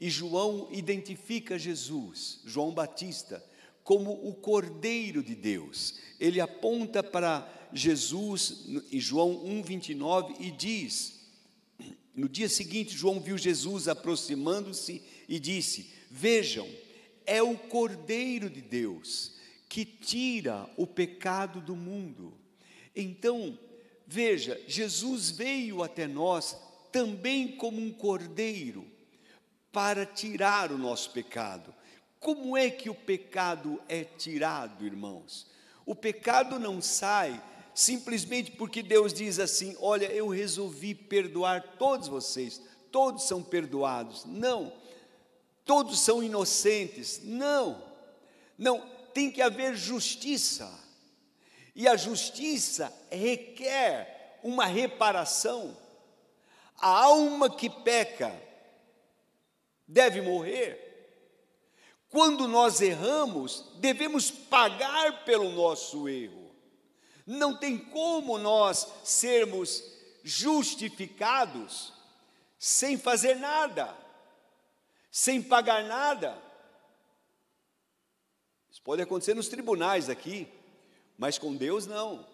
e 0.00 0.08
João 0.08 0.68
identifica 0.72 1.58
Jesus, 1.58 2.40
João 2.46 2.72
Batista, 2.72 3.44
como 3.82 4.12
o 4.26 4.32
Cordeiro 4.32 5.22
de 5.22 5.34
Deus. 5.34 5.96
Ele 6.18 6.40
aponta 6.40 7.02
para 7.02 7.46
Jesus 7.70 8.64
em 8.90 8.98
João 8.98 9.44
1:29 9.44 10.36
e 10.40 10.50
diz: 10.50 11.26
No 12.14 12.30
dia 12.30 12.48
seguinte, 12.48 12.96
João 12.96 13.20
viu 13.20 13.36
Jesus 13.36 13.88
aproximando-se 13.88 15.02
e 15.28 15.38
disse: 15.38 15.90
Vejam, 16.10 16.66
é 17.26 17.42
o 17.42 17.58
Cordeiro 17.58 18.48
de 18.48 18.62
Deus 18.62 19.34
que 19.68 19.84
tira 19.84 20.66
o 20.78 20.86
pecado 20.86 21.60
do 21.60 21.76
mundo. 21.76 22.42
Então, 22.94 23.58
veja, 24.06 24.60
Jesus 24.66 25.30
veio 25.30 25.82
até 25.82 26.06
nós 26.06 26.56
também 26.92 27.56
como 27.56 27.80
um 27.80 27.92
cordeiro 27.92 28.86
para 29.72 30.06
tirar 30.06 30.70
o 30.70 30.78
nosso 30.78 31.10
pecado. 31.10 31.74
Como 32.20 32.56
é 32.56 32.70
que 32.70 32.88
o 32.88 32.94
pecado 32.94 33.82
é 33.88 34.04
tirado, 34.04 34.86
irmãos? 34.86 35.46
O 35.84 35.94
pecado 35.94 36.58
não 36.58 36.80
sai 36.80 37.42
simplesmente 37.74 38.52
porque 38.52 38.82
Deus 38.82 39.12
diz 39.12 39.38
assim: 39.38 39.76
Olha, 39.80 40.06
eu 40.06 40.28
resolvi 40.28 40.94
perdoar 40.94 41.76
todos 41.76 42.08
vocês, 42.08 42.62
todos 42.92 43.24
são 43.24 43.42
perdoados. 43.42 44.24
Não, 44.24 44.72
todos 45.64 45.98
são 45.98 46.22
inocentes. 46.22 47.20
Não, 47.24 47.82
não, 48.56 48.88
tem 49.12 49.30
que 49.30 49.42
haver 49.42 49.76
justiça. 49.76 50.83
E 51.74 51.88
a 51.88 51.96
justiça 51.96 52.92
requer 53.10 54.38
uma 54.42 54.66
reparação. 54.66 55.76
A 56.78 56.88
alma 56.88 57.48
que 57.54 57.68
peca 57.68 58.34
deve 59.86 60.20
morrer. 60.20 60.84
Quando 62.08 62.46
nós 62.46 62.80
erramos, 62.80 63.72
devemos 63.76 64.30
pagar 64.30 65.24
pelo 65.24 65.50
nosso 65.50 66.08
erro. 66.08 66.54
Não 67.26 67.56
tem 67.56 67.76
como 67.76 68.38
nós 68.38 68.86
sermos 69.02 69.82
justificados 70.22 71.92
sem 72.58 72.96
fazer 72.96 73.34
nada, 73.34 73.94
sem 75.10 75.42
pagar 75.42 75.84
nada. 75.84 76.40
Isso 78.70 78.80
pode 78.82 79.02
acontecer 79.02 79.34
nos 79.34 79.48
tribunais 79.48 80.08
aqui. 80.08 80.48
Mas 81.16 81.38
com 81.38 81.54
Deus 81.54 81.86
não. 81.86 82.26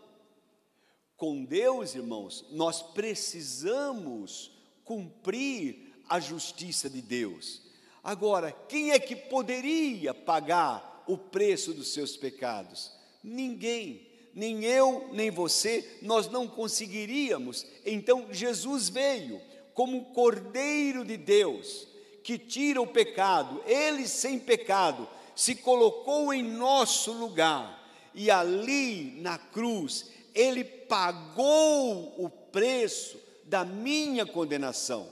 Com 1.16 1.44
Deus, 1.44 1.94
irmãos, 1.94 2.46
nós 2.50 2.80
precisamos 2.80 4.50
cumprir 4.84 5.94
a 6.08 6.18
justiça 6.18 6.88
de 6.88 7.02
Deus. 7.02 7.62
Agora, 8.02 8.50
quem 8.68 8.92
é 8.92 8.98
que 8.98 9.14
poderia 9.14 10.14
pagar 10.14 11.04
o 11.06 11.18
preço 11.18 11.74
dos 11.74 11.92
seus 11.92 12.16
pecados? 12.16 12.90
Ninguém, 13.22 14.08
nem 14.34 14.64
eu, 14.64 15.10
nem 15.12 15.30
você, 15.30 15.98
nós 16.00 16.28
não 16.28 16.48
conseguiríamos. 16.48 17.66
Então, 17.84 18.28
Jesus 18.32 18.88
veio 18.88 19.40
como 19.74 20.06
cordeiro 20.06 21.04
de 21.04 21.18
Deus 21.18 21.86
que 22.22 22.38
tira 22.38 22.80
o 22.80 22.86
pecado, 22.86 23.62
ele 23.66 24.06
sem 24.06 24.38
pecado, 24.38 25.08
se 25.34 25.54
colocou 25.54 26.32
em 26.32 26.42
nosso 26.42 27.12
lugar 27.12 27.79
e 28.14 28.30
ali 28.30 29.20
na 29.20 29.38
cruz, 29.38 30.10
ele 30.34 30.64
pagou 30.64 32.14
o 32.18 32.28
preço 32.28 33.18
da 33.44 33.64
minha 33.64 34.26
condenação. 34.26 35.08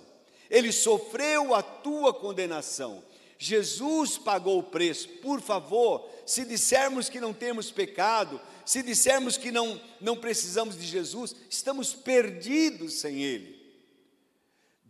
Ele 0.50 0.72
sofreu 0.72 1.54
a 1.54 1.62
tua 1.62 2.12
condenação. 2.14 3.02
Jesus 3.38 4.18
pagou 4.18 4.58
o 4.58 4.62
preço. 4.64 5.08
Por 5.20 5.40
favor, 5.40 6.08
se 6.26 6.44
dissermos 6.44 7.08
que 7.08 7.20
não 7.20 7.32
temos 7.32 7.70
pecado, 7.70 8.40
se 8.64 8.82
dissermos 8.82 9.36
que 9.36 9.52
não, 9.52 9.80
não 10.00 10.16
precisamos 10.16 10.76
de 10.76 10.86
Jesus, 10.86 11.34
estamos 11.48 11.94
perdidos 11.94 12.94
sem 12.94 13.22
Ele. 13.22 13.58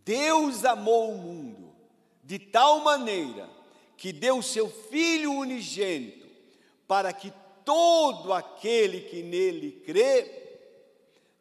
Deus 0.03 0.65
amou 0.65 1.11
o 1.11 1.17
mundo 1.17 1.69
de 2.23 2.39
tal 2.39 2.79
maneira 2.79 3.49
que 3.95 4.11
deu 4.11 4.41
seu 4.41 4.69
Filho 4.69 5.33
unigênito 5.33 6.27
para 6.87 7.13
que 7.13 7.31
todo 7.69 8.33
aquele 8.33 9.01
que 9.01 9.21
nele 9.21 9.83
crê 9.85 10.27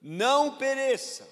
não 0.03 0.59
pereça, 0.59 1.27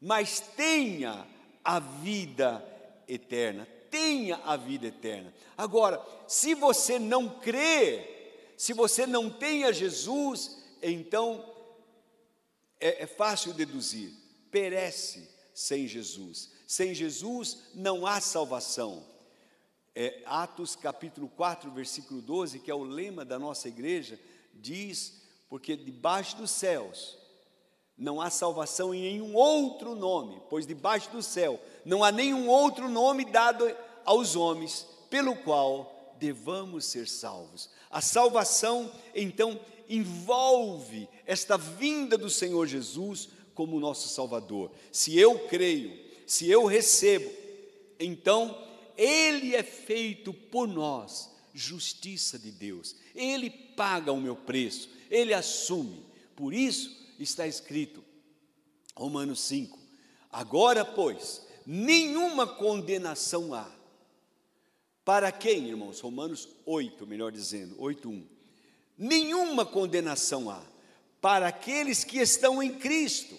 mas 0.00 0.40
tenha 0.40 1.24
a 1.62 1.78
vida 1.78 2.60
eterna. 3.06 3.64
Tenha 3.88 4.40
a 4.44 4.56
vida 4.56 4.88
eterna. 4.88 5.32
Agora, 5.56 6.04
se 6.26 6.52
você 6.52 6.98
não 6.98 7.38
crê, 7.38 8.32
se 8.56 8.72
você 8.72 9.06
não 9.06 9.30
tem 9.30 9.62
a 9.62 9.70
Jesus, 9.70 10.64
então 10.82 11.54
é, 12.80 13.04
é 13.04 13.06
fácil 13.06 13.52
deduzir: 13.52 14.12
perece 14.50 15.30
sem 15.54 15.86
Jesus. 15.86 16.50
Sem 16.66 16.92
Jesus 16.92 17.68
não 17.72 18.04
há 18.04 18.20
salvação. 18.20 19.06
É, 20.00 20.22
Atos 20.26 20.76
capítulo 20.76 21.26
4, 21.26 21.72
versículo 21.72 22.22
12, 22.22 22.60
que 22.60 22.70
é 22.70 22.74
o 22.74 22.84
lema 22.84 23.24
da 23.24 23.36
nossa 23.36 23.66
igreja, 23.66 24.16
diz: 24.54 25.20
Porque 25.48 25.76
debaixo 25.76 26.36
dos 26.36 26.52
céus 26.52 27.18
não 27.96 28.20
há 28.20 28.30
salvação 28.30 28.94
em 28.94 29.02
nenhum 29.02 29.34
outro 29.34 29.96
nome, 29.96 30.40
pois 30.48 30.64
debaixo 30.64 31.10
do 31.10 31.20
céu 31.20 31.60
não 31.84 32.04
há 32.04 32.12
nenhum 32.12 32.48
outro 32.48 32.88
nome 32.88 33.24
dado 33.24 33.68
aos 34.04 34.36
homens 34.36 34.86
pelo 35.10 35.34
qual 35.34 36.14
devamos 36.16 36.84
ser 36.84 37.08
salvos. 37.08 37.68
A 37.90 38.00
salvação, 38.00 38.92
então, 39.12 39.58
envolve 39.88 41.08
esta 41.26 41.58
vinda 41.58 42.16
do 42.16 42.30
Senhor 42.30 42.68
Jesus 42.68 43.30
como 43.52 43.80
nosso 43.80 44.08
Salvador. 44.08 44.70
Se 44.92 45.18
eu 45.18 45.40
creio, 45.48 45.98
se 46.24 46.48
eu 46.48 46.66
recebo, 46.66 47.28
então 47.98 48.68
ele 48.98 49.54
é 49.54 49.62
feito 49.62 50.34
por 50.34 50.66
nós, 50.66 51.30
justiça 51.54 52.36
de 52.36 52.50
Deus. 52.50 52.96
Ele 53.14 53.48
paga 53.48 54.10
o 54.12 54.20
meu 54.20 54.34
preço, 54.34 54.90
ele 55.08 55.32
assume. 55.32 56.04
Por 56.34 56.52
isso 56.52 57.14
está 57.16 57.46
escrito, 57.46 58.04
Romanos 58.96 59.40
5: 59.42 59.78
Agora, 60.32 60.84
pois, 60.84 61.46
nenhuma 61.64 62.44
condenação 62.44 63.54
há. 63.54 63.70
Para 65.04 65.30
quem, 65.30 65.68
irmãos? 65.68 66.00
Romanos 66.00 66.48
8, 66.66 67.06
melhor 67.06 67.30
dizendo, 67.30 67.80
8:1. 67.80 68.26
Nenhuma 68.98 69.64
condenação 69.64 70.50
há 70.50 70.60
para 71.20 71.46
aqueles 71.46 72.02
que 72.02 72.18
estão 72.18 72.60
em 72.60 72.74
Cristo. 72.74 73.38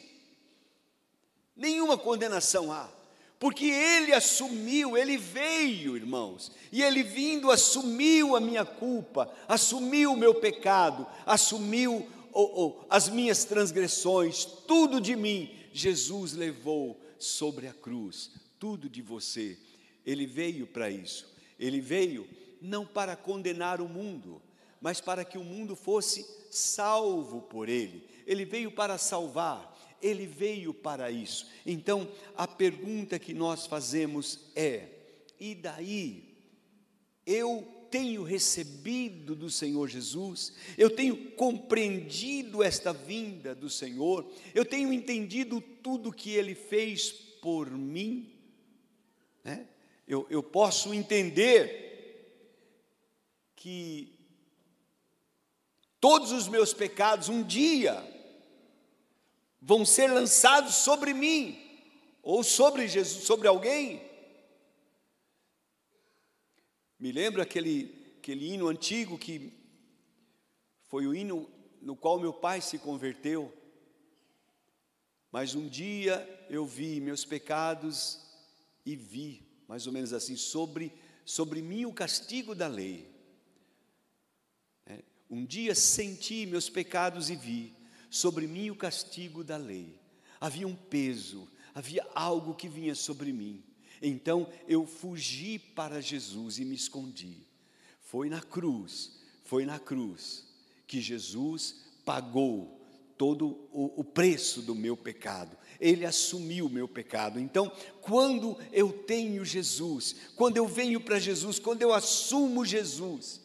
Nenhuma 1.54 1.98
condenação 1.98 2.72
há 2.72 2.90
porque 3.40 3.66
ele 3.66 4.14
assumiu, 4.14 4.98
ele 4.98 5.16
veio, 5.18 5.96
irmãos, 5.96 6.52
e 6.72 6.84
ele 6.84 7.02
vindo 7.02 7.50
assumiu 7.50 8.36
a 8.36 8.40
minha 8.42 8.66
culpa, 8.66 9.34
assumiu 9.48 10.12
o 10.12 10.18
meu 10.18 10.36
pecado, 10.36 11.08
assumiu 11.26 12.06
oh, 12.34 12.66
oh, 12.66 12.86
as 12.90 13.08
minhas 13.08 13.46
transgressões, 13.46 14.44
tudo 14.44 15.00
de 15.00 15.16
mim, 15.16 15.50
Jesus 15.72 16.34
levou 16.34 17.00
sobre 17.18 17.68
a 17.68 17.74
cruz, 17.74 18.32
tudo 18.60 18.90
de 18.90 19.02
você. 19.02 19.58
Ele 20.06 20.26
veio 20.28 20.68
para 20.68 20.90
isso, 20.90 21.34
ele 21.58 21.80
veio 21.80 22.28
não 22.62 22.86
para 22.86 23.16
condenar 23.16 23.80
o 23.80 23.88
mundo, 23.88 24.42
mas 24.82 25.00
para 25.00 25.24
que 25.24 25.38
o 25.38 25.44
mundo 25.44 25.78
fosse 25.78 26.26
salvo 26.52 27.42
por 27.44 27.70
ele. 27.70 28.06
Ele 28.26 28.44
veio 28.44 28.72
para 28.72 28.98
salvar, 28.98 29.79
ele 30.02 30.26
veio 30.26 30.74
para 30.74 31.12
isso. 31.12 31.48
Então, 31.66 32.10
a 32.36 32.48
pergunta 32.48 33.20
que 33.20 33.34
nós 33.34 33.66
fazemos 33.66 34.40
é: 34.56 34.88
e 35.40 35.56
daí? 35.56 36.30
Eu 37.26 37.80
tenho 37.90 38.24
recebido 38.24 39.36
do 39.36 39.50
Senhor 39.50 39.88
Jesus, 39.88 40.54
eu 40.78 40.90
tenho 40.90 41.32
compreendido 41.32 42.64
esta 42.64 42.94
vinda 42.94 43.56
do 43.56 43.70
Senhor, 43.70 44.32
eu 44.54 44.64
tenho 44.64 44.94
entendido 44.94 45.62
tudo 45.62 46.14
que 46.14 46.32
Ele 46.32 46.56
fez 46.56 47.12
por 47.12 47.70
mim. 47.70 48.32
Né? 49.44 49.68
Eu, 50.08 50.26
eu 50.30 50.44
posso 50.44 50.94
entender 50.94 51.88
que 53.56 54.14
todos 56.00 56.32
os 56.32 56.48
meus 56.48 56.74
pecados 56.74 57.30
um 57.30 57.44
dia 57.44 58.19
vão 59.62 59.86
ser 59.86 60.08
lançados 60.08 60.76
sobre 60.76 61.14
mim 61.14 61.60
ou 62.22 62.44
sobre 62.44 62.88
Jesus, 62.88 63.24
sobre 63.24 63.48
alguém. 63.48 64.02
Me 67.00 67.12
lembro 67.12 67.42
aquele, 67.42 68.14
aquele 68.18 68.54
hino 68.54 68.68
antigo 68.68 69.18
que 69.18 69.54
foi 70.88 71.08
o 71.08 71.14
hino 71.14 71.50
no 71.82 71.96
qual 71.96 72.20
meu 72.20 72.34
pai 72.34 72.62
se 72.62 72.78
converteu. 72.78 73.54
Mas 75.32 75.56
um 75.56 75.68
dia 75.68 76.28
eu 76.50 76.66
vi 76.66 77.00
meus 77.00 77.24
pecados 77.24 78.20
e 78.86 78.96
vi, 78.96 79.48
mais 79.68 79.86
ou 79.86 79.94
menos 79.94 80.12
assim, 80.12 80.36
sobre, 80.36 80.92
sobre 81.24 81.62
mim 81.62 81.86
o 81.86 81.94
castigo 81.94 82.56
da 82.56 82.68
lei. 82.68 83.08
É, 84.86 85.04
um 85.30 85.46
dia 85.46 85.76
senti 85.76 86.46
meus 86.46 86.70
pecados 86.70 87.30
e 87.30 87.36
vi, 87.36 87.79
sobre 88.10 88.48
mim 88.48 88.70
o 88.70 88.76
castigo 88.76 89.44
da 89.44 89.58
lei. 89.58 90.00
Havia 90.40 90.68
um 90.68 90.76
peso, 90.76 91.48
havia 91.74 92.06
algo 92.16 92.56
que 92.56 92.68
vinha 92.68 92.96
sobre 92.96 93.32
mim. 93.32 93.64
Então 94.02 94.48
eu 94.68 94.86
fugi 94.86 95.60
para 95.60 96.02
Jesus 96.02 96.60
e 96.60 96.66
me 96.66 96.76
escondi. 96.76 97.38
Foi 98.02 98.30
na 98.30 98.42
cruz, 98.42 99.20
foi 99.44 99.66
na 99.66 99.78
cruz 99.78 100.48
que 100.88 101.00
Jesus 101.00 101.76
pagou 102.04 102.80
todo 103.20 103.68
o, 103.74 104.02
preço 104.02 104.62
do 104.62 104.74
meu 104.74 104.96
pecado. 104.96 105.56
Ele 105.78 106.06
assumiu 106.06 106.68
o 106.68 106.70
meu 106.70 106.88
pecado. 106.88 107.38
Então, 107.38 107.70
quando 108.00 108.58
eu 108.72 108.94
tenho 108.94 109.44
Jesus, 109.44 110.16
quando 110.38 110.56
eu 110.56 110.66
venho 110.66 111.02
para 111.02 111.20
Jesus, 111.20 111.60
quando 111.60 111.82
eu 111.82 111.94
assumo 111.94 112.66
Jesus, 112.66 113.42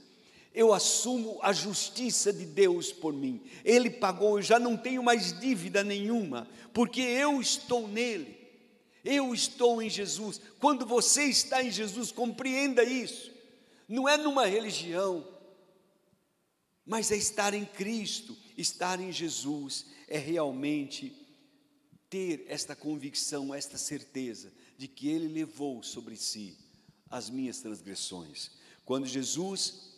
eu 0.55 0.73
assumo 0.73 1.39
a 1.43 1.53
justiça 1.53 2.33
de 2.33 2.47
Deus 2.47 2.93
por 2.93 3.13
mim. 3.13 3.43
Ele 3.65 3.91
pagou, 3.91 4.39
eu 4.39 4.43
já 4.43 4.59
não 4.59 4.77
tenho 4.77 5.03
mais 5.03 5.39
dívida 5.39 5.83
nenhuma, 5.83 6.49
porque 6.73 7.01
eu 7.01 7.41
estou 7.41 7.89
nele. 7.89 8.39
Eu 9.05 9.35
estou 9.35 9.83
em 9.83 9.91
Jesus. 9.91 10.41
Quando 10.61 10.87
você 10.87 11.25
está 11.25 11.63
em 11.63 11.73
Jesus, 11.73 12.13
compreenda 12.13 12.85
isso. 12.85 13.33
Não 13.89 14.09
é 14.09 14.17
numa 14.17 14.47
religião, 14.47 15.27
mas 16.87 17.11
é 17.11 17.17
estar 17.17 17.53
em 17.53 17.65
Cristo, 17.65 18.37
estar 18.57 19.01
em 19.01 19.11
Jesus, 19.11 19.87
é 20.07 20.19
realmente 20.19 21.13
ter 22.09 22.47
esta 22.49 22.77
convicção, 22.77 23.53
esta 23.53 23.77
certeza 23.77 24.53
de 24.79 24.87
que 24.87 25.09
Ele 25.09 25.27
levou 25.27 25.83
sobre 25.83 26.17
si 26.17 26.57
as 27.11 27.29
minhas 27.29 27.59
transgressões. 27.59 28.53
Quando 28.85 29.07
Jesus 29.07 29.94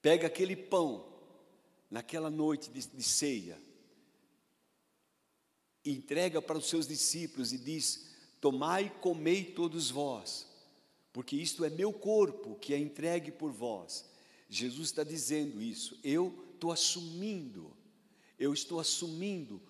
pega 0.00 0.26
aquele 0.26 0.56
pão 0.56 1.06
naquela 1.90 2.30
noite 2.30 2.70
de, 2.70 2.86
de 2.86 3.02
ceia, 3.02 3.58
entrega 5.84 6.40
para 6.42 6.58
os 6.58 6.68
seus 6.68 6.86
discípulos 6.86 7.52
e 7.52 7.58
diz: 7.58 8.08
Tomai 8.40 8.86
e 8.86 9.00
comei 9.00 9.44
todos 9.44 9.90
vós, 9.90 10.46
porque 11.12 11.36
isto 11.36 11.64
é 11.64 11.70
meu 11.70 11.92
corpo 11.92 12.56
que 12.56 12.74
é 12.74 12.78
entregue 12.78 13.30
por 13.30 13.50
vós. 13.50 14.08
Jesus 14.48 14.88
está 14.88 15.04
dizendo 15.04 15.60
isso, 15.60 15.98
eu 16.02 16.46
estou 16.54 16.72
assumindo, 16.72 17.76
eu 18.38 18.54
estou 18.54 18.80
assumindo 18.80 19.60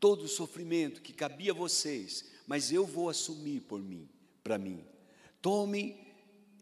todo 0.00 0.24
o 0.24 0.28
sofrimento 0.28 1.02
que 1.02 1.12
cabia 1.12 1.52
a 1.52 1.54
vocês, 1.54 2.24
mas 2.46 2.72
eu 2.72 2.86
vou 2.86 3.08
assumir 3.08 3.60
por 3.60 3.80
mim, 3.80 4.08
para 4.42 4.58
mim. 4.58 4.84
Tomem 5.40 5.98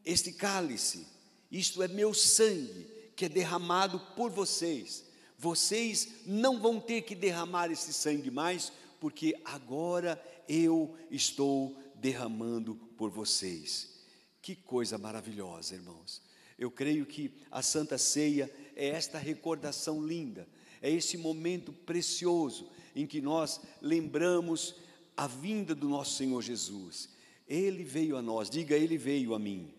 este 0.05 0.33
cálice, 0.33 1.07
isto 1.51 1.83
é 1.83 1.89
meu 1.89 2.13
sangue 2.13 3.00
que 3.21 3.27
é 3.27 3.29
derramado 3.29 4.01
por 4.17 4.31
vocês. 4.31 5.05
Vocês 5.37 6.23
não 6.25 6.59
vão 6.59 6.81
ter 6.81 7.03
que 7.03 7.15
derramar 7.15 7.71
esse 7.71 7.93
sangue 7.93 8.31
mais, 8.31 8.73
porque 8.99 9.39
agora 9.45 10.19
eu 10.49 10.97
estou 11.11 11.77
derramando 11.97 12.77
por 12.97 13.11
vocês. 13.11 14.01
Que 14.41 14.57
coisa 14.57 14.97
maravilhosa, 14.97 15.75
irmãos. 15.75 16.23
Eu 16.59 16.71
creio 16.71 17.05
que 17.05 17.31
a 17.51 17.61
Santa 17.61 17.99
Ceia 17.99 18.51
é 18.75 18.89
esta 18.89 19.19
recordação 19.19 20.03
linda, 20.03 20.49
é 20.81 20.91
esse 20.91 21.19
momento 21.19 21.75
precioso 21.75 22.71
em 22.97 23.07
que 23.07 23.21
nós 23.21 23.61
lembramos 23.83 24.77
a 25.15 25.27
vinda 25.27 25.75
do 25.75 25.91
nosso 25.91 26.17
Senhor 26.17 26.41
Jesus. 26.41 27.11
Ele 27.47 27.85
veio 27.85 28.17
a 28.17 28.23
nós, 28.23 28.49
diga, 28.49 28.75
Ele 28.75 28.97
veio 28.97 29.35
a 29.35 29.39
mim. 29.39 29.71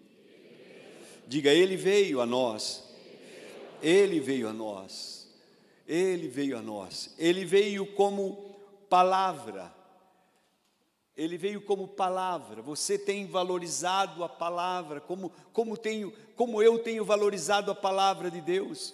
Diga, 1.28 1.52
Ele 1.52 1.76
veio 1.76 2.22
a 2.22 2.26
nós. 2.28 2.91
Ele 3.82 4.20
veio 4.20 4.48
a 4.50 4.54
nós. 4.54 5.28
Ele 5.88 6.28
veio 6.28 6.58
a 6.58 6.62
nós. 6.62 7.14
Ele 7.18 7.46
veio 7.46 7.86
como 7.94 8.56
palavra. 8.90 9.74
Ele 11.16 11.38
veio 11.38 11.62
como 11.62 11.88
palavra. 11.88 12.62
Você 12.62 12.98
tem 12.98 13.26
valorizado 13.26 14.24
a 14.24 14.30
palavra, 14.30 15.02
como, 15.02 15.32
como, 15.52 15.78
tenho, 15.78 16.14
como 16.36 16.62
eu 16.62 16.80
tenho 16.80 17.04
valorizado 17.04 17.72
a 17.72 17.76
palavra 17.76 18.32
de 18.32 18.42
Deus. 18.42 18.94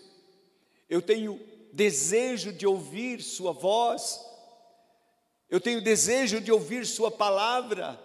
Eu 0.90 1.02
tenho 1.02 1.40
desejo 1.72 2.52
de 2.52 2.66
ouvir 2.66 3.22
Sua 3.22 3.52
voz. 3.52 4.26
Eu 5.50 5.62
tenho 5.62 5.82
desejo 5.82 6.42
de 6.42 6.52
ouvir 6.52 6.86
Sua 6.86 7.12
palavra. 7.12 8.00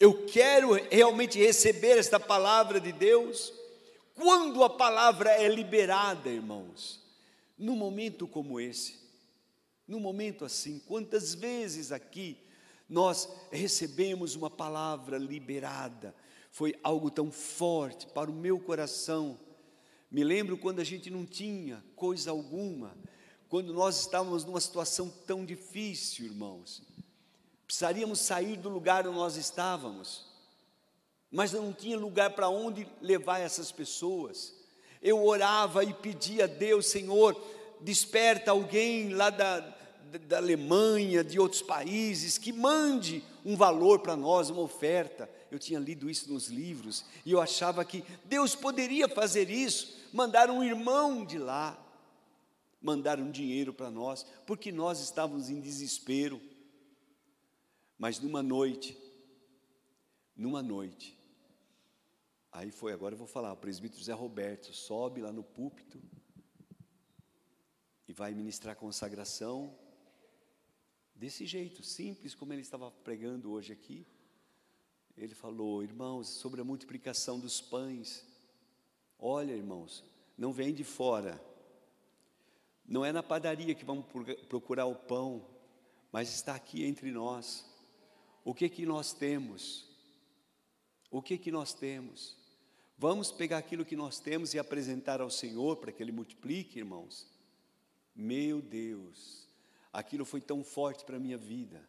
Eu 0.00 0.26
quero 0.26 0.72
realmente 0.90 1.38
receber 1.38 1.98
esta 1.98 2.18
palavra 2.18 2.80
de 2.80 2.92
Deus. 2.92 3.52
Quando 4.14 4.62
a 4.62 4.70
palavra 4.70 5.30
é 5.30 5.48
liberada, 5.48 6.30
irmãos, 6.30 7.00
num 7.58 7.76
momento 7.76 8.28
como 8.28 8.60
esse, 8.60 8.98
num 9.86 10.00
momento 10.00 10.44
assim, 10.44 10.78
quantas 10.78 11.34
vezes 11.34 11.90
aqui 11.90 12.38
nós 12.88 13.28
recebemos 13.50 14.34
uma 14.34 14.48
palavra 14.48 15.18
liberada, 15.18 16.14
foi 16.50 16.78
algo 16.82 17.10
tão 17.10 17.30
forte 17.30 18.06
para 18.06 18.30
o 18.30 18.34
meu 18.34 18.60
coração. 18.60 19.38
Me 20.10 20.22
lembro 20.22 20.56
quando 20.56 20.78
a 20.78 20.84
gente 20.84 21.10
não 21.10 21.26
tinha 21.26 21.84
coisa 21.96 22.30
alguma, 22.30 22.96
quando 23.48 23.72
nós 23.72 24.00
estávamos 24.00 24.44
numa 24.44 24.60
situação 24.60 25.10
tão 25.26 25.44
difícil, 25.44 26.26
irmãos. 26.26 26.82
Precisaríamos 27.66 28.20
sair 28.20 28.56
do 28.56 28.68
lugar 28.68 29.06
onde 29.06 29.16
nós 29.16 29.36
estávamos, 29.36 30.33
mas 31.34 31.50
não 31.50 31.72
tinha 31.72 31.98
lugar 31.98 32.30
para 32.30 32.48
onde 32.48 32.86
levar 33.02 33.40
essas 33.40 33.72
pessoas. 33.72 34.54
Eu 35.02 35.26
orava 35.26 35.82
e 35.82 35.92
pedia 35.92 36.44
a 36.44 36.46
Deus, 36.46 36.86
Senhor, 36.86 37.36
desperta 37.80 38.52
alguém 38.52 39.12
lá 39.12 39.30
da, 39.30 39.58
da 40.28 40.36
Alemanha, 40.36 41.24
de 41.24 41.40
outros 41.40 41.60
países, 41.60 42.38
que 42.38 42.52
mande 42.52 43.20
um 43.44 43.56
valor 43.56 43.98
para 43.98 44.14
nós, 44.14 44.48
uma 44.48 44.60
oferta. 44.60 45.28
Eu 45.50 45.58
tinha 45.58 45.80
lido 45.80 46.08
isso 46.08 46.32
nos 46.32 46.46
livros 46.46 47.04
e 47.26 47.32
eu 47.32 47.40
achava 47.40 47.84
que 47.84 48.04
Deus 48.24 48.54
poderia 48.54 49.08
fazer 49.08 49.50
isso, 49.50 49.92
mandar 50.12 50.48
um 50.48 50.62
irmão 50.62 51.24
de 51.24 51.36
lá, 51.36 51.76
mandar 52.80 53.18
um 53.18 53.32
dinheiro 53.32 53.74
para 53.74 53.90
nós, 53.90 54.24
porque 54.46 54.70
nós 54.70 55.00
estávamos 55.00 55.50
em 55.50 55.60
desespero. 55.60 56.40
Mas 57.98 58.20
numa 58.20 58.40
noite, 58.42 58.96
numa 60.36 60.62
noite, 60.62 61.13
aí 62.54 62.70
foi, 62.70 62.92
agora 62.92 63.14
eu 63.14 63.18
vou 63.18 63.26
falar, 63.26 63.52
o 63.52 63.56
presbítero 63.56 63.98
José 63.98 64.12
Roberto 64.12 64.72
sobe 64.72 65.20
lá 65.20 65.32
no 65.32 65.42
púlpito 65.42 66.00
e 68.06 68.12
vai 68.12 68.32
ministrar 68.32 68.76
consagração 68.76 69.76
desse 71.14 71.44
jeito, 71.44 71.82
simples 71.82 72.32
como 72.32 72.52
ele 72.52 72.62
estava 72.62 72.92
pregando 72.92 73.50
hoje 73.50 73.72
aqui. 73.72 74.06
Ele 75.16 75.34
falou, 75.34 75.82
irmãos, 75.82 76.28
sobre 76.28 76.60
a 76.60 76.64
multiplicação 76.64 77.40
dos 77.40 77.60
pães. 77.60 78.24
Olha, 79.18 79.52
irmãos, 79.52 80.04
não 80.38 80.52
vem 80.52 80.72
de 80.72 80.84
fora. 80.84 81.42
Não 82.86 83.04
é 83.04 83.10
na 83.10 83.22
padaria 83.22 83.74
que 83.74 83.84
vamos 83.84 84.06
procurar 84.48 84.86
o 84.86 84.94
pão, 84.94 85.44
mas 86.12 86.32
está 86.32 86.54
aqui 86.54 86.84
entre 86.84 87.10
nós. 87.10 87.68
O 88.44 88.54
que 88.54 88.68
que 88.68 88.86
nós 88.86 89.12
temos? 89.12 89.88
O 91.10 91.20
que 91.20 91.36
que 91.36 91.50
nós 91.50 91.74
temos? 91.74 92.43
Vamos 92.96 93.32
pegar 93.32 93.58
aquilo 93.58 93.84
que 93.84 93.96
nós 93.96 94.20
temos 94.20 94.54
e 94.54 94.58
apresentar 94.58 95.20
ao 95.20 95.30
Senhor 95.30 95.76
para 95.76 95.90
que 95.90 96.02
Ele 96.02 96.12
multiplique, 96.12 96.78
irmãos. 96.78 97.26
Meu 98.14 98.62
Deus, 98.62 99.48
aquilo 99.92 100.24
foi 100.24 100.40
tão 100.40 100.62
forte 100.62 101.04
para 101.04 101.16
a 101.16 101.20
minha 101.20 101.36
vida. 101.36 101.86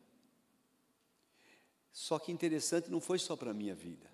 Só 1.92 2.18
que 2.18 2.32
interessante, 2.32 2.90
não 2.90 3.00
foi 3.00 3.20
só 3.20 3.36
para 3.36 3.52
a 3.52 3.54
minha 3.54 3.76
vida, 3.76 4.10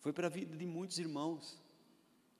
foi 0.00 0.12
para 0.12 0.26
a 0.26 0.30
vida 0.30 0.56
de 0.56 0.66
muitos 0.66 0.98
irmãos. 0.98 1.56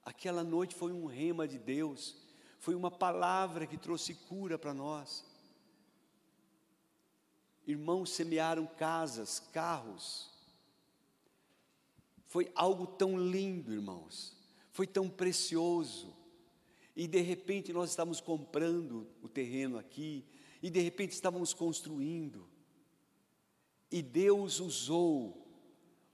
Aquela 0.04 0.42
noite 0.42 0.74
foi 0.74 0.90
um 0.90 1.06
rema 1.06 1.46
de 1.46 1.58
Deus, 1.58 2.16
foi 2.58 2.74
uma 2.74 2.90
palavra 2.90 3.66
que 3.66 3.76
trouxe 3.76 4.14
cura 4.14 4.58
para 4.58 4.72
nós. 4.72 5.24
Irmãos 7.66 8.10
semearam 8.10 8.66
casas, 8.66 9.38
carros. 9.52 10.37
Foi 12.28 12.52
algo 12.54 12.86
tão 12.86 13.18
lindo, 13.18 13.72
irmãos. 13.72 14.36
Foi 14.70 14.86
tão 14.86 15.08
precioso. 15.08 16.14
E 16.94 17.08
de 17.08 17.20
repente 17.20 17.72
nós 17.72 17.90
estávamos 17.90 18.20
comprando 18.20 19.08
o 19.22 19.28
terreno 19.28 19.78
aqui, 19.78 20.24
e 20.62 20.68
de 20.68 20.80
repente 20.80 21.12
estávamos 21.12 21.54
construindo. 21.54 22.46
E 23.90 24.02
Deus 24.02 24.60
usou, 24.60 25.46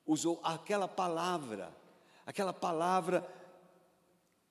usou 0.07 0.41
aquela 0.45 0.87
palavra, 0.87 1.77
aquela 2.25 2.53
palavra 2.53 3.27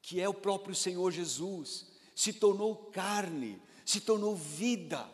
que 0.01 0.19
é 0.19 0.27
o 0.27 0.33
próprio 0.33 0.75
Senhor 0.75 1.11
Jesus, 1.11 1.91
se 2.13 2.33
tornou 2.33 2.75
carne, 2.75 3.61
se 3.85 4.01
tornou 4.01 4.35
vida. 4.35 5.09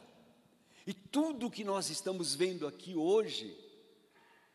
E 0.88 0.94
tudo 0.94 1.52
que 1.52 1.64
nós 1.64 1.92
estamos 1.92 2.34
vendo 2.34 2.66
aqui 2.66 2.96
hoje, 2.96 3.56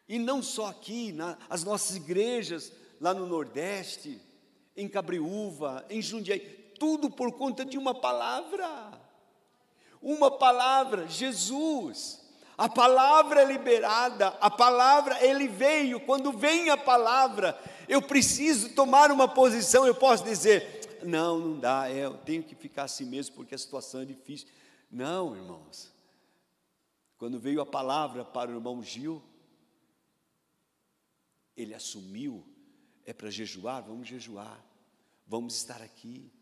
e 0.08 0.18
não 0.18 0.42
só 0.42 0.66
aqui, 0.66 1.12
nas 1.12 1.64
nossas 1.64 1.96
igrejas 1.96 2.72
lá 3.00 3.14
no 3.14 3.26
Nordeste, 3.26 4.20
em 4.76 4.88
Cabriúva, 4.88 5.84
em 5.88 6.02
Jundiaí, 6.02 6.40
tudo 6.78 7.10
por 7.10 7.32
conta 7.32 7.64
de 7.64 7.78
uma 7.78 7.94
palavra. 7.94 8.92
Uma 10.02 10.30
palavra, 10.30 11.06
Jesus. 11.08 12.22
A 12.56 12.68
palavra 12.68 13.42
é 13.42 13.44
liberada, 13.44 14.28
a 14.40 14.50
palavra, 14.50 15.24
ele 15.24 15.48
veio. 15.48 15.98
Quando 16.00 16.30
vem 16.32 16.70
a 16.70 16.76
palavra, 16.76 17.58
eu 17.88 18.00
preciso 18.02 18.74
tomar 18.74 19.10
uma 19.10 19.26
posição. 19.26 19.86
Eu 19.86 19.94
posso 19.94 20.22
dizer, 20.22 21.00
não, 21.02 21.38
não 21.38 21.58
dá, 21.58 21.90
é, 21.90 22.04
eu 22.04 22.14
tenho 22.18 22.42
que 22.42 22.54
ficar 22.54 22.84
assim 22.84 23.04
mesmo 23.04 23.34
porque 23.34 23.54
a 23.54 23.58
situação 23.58 24.02
é 24.02 24.04
difícil. 24.04 24.48
Não, 24.90 25.34
irmãos. 25.34 25.92
Quando 27.18 27.38
veio 27.38 27.60
a 27.60 27.66
palavra 27.66 28.24
para 28.24 28.50
o 28.50 28.54
irmão 28.54 28.82
Gil, 28.82 29.22
ele 31.56 31.74
assumiu 31.74 32.44
é 33.06 33.12
para 33.12 33.30
jejuar? 33.30 33.82
Vamos 33.82 34.08
jejuar. 34.08 34.64
Vamos 35.26 35.56
estar 35.56 35.82
aqui. 35.82 36.32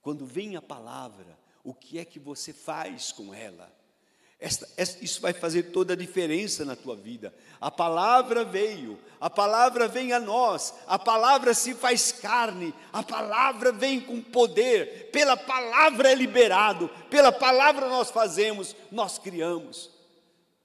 Quando 0.00 0.26
vem 0.26 0.56
a 0.56 0.62
palavra, 0.62 1.38
o 1.62 1.72
que 1.72 1.98
é 1.98 2.04
que 2.04 2.18
você 2.18 2.52
faz 2.52 3.10
com 3.12 3.32
ela? 3.32 3.74
Esta, 4.38 4.68
esta, 4.76 5.02
isso 5.02 5.20
vai 5.22 5.32
fazer 5.32 5.64
toda 5.70 5.94
a 5.94 5.96
diferença 5.96 6.64
na 6.64 6.76
tua 6.76 6.94
vida. 6.94 7.34
A 7.60 7.70
palavra 7.70 8.44
veio, 8.44 8.98
a 9.18 9.30
palavra 9.30 9.88
vem 9.88 10.12
a 10.12 10.20
nós, 10.20 10.74
a 10.86 10.98
palavra 10.98 11.54
se 11.54 11.72
faz 11.74 12.12
carne, 12.12 12.74
a 12.92 13.02
palavra 13.02 13.72
vem 13.72 14.00
com 14.00 14.20
poder, 14.20 15.10
pela 15.10 15.36
palavra 15.36 16.10
é 16.10 16.14
liberado, 16.14 16.90
pela 17.08 17.32
palavra 17.32 17.88
nós 17.88 18.10
fazemos, 18.10 18.76
nós 18.90 19.16
criamos. 19.18 19.90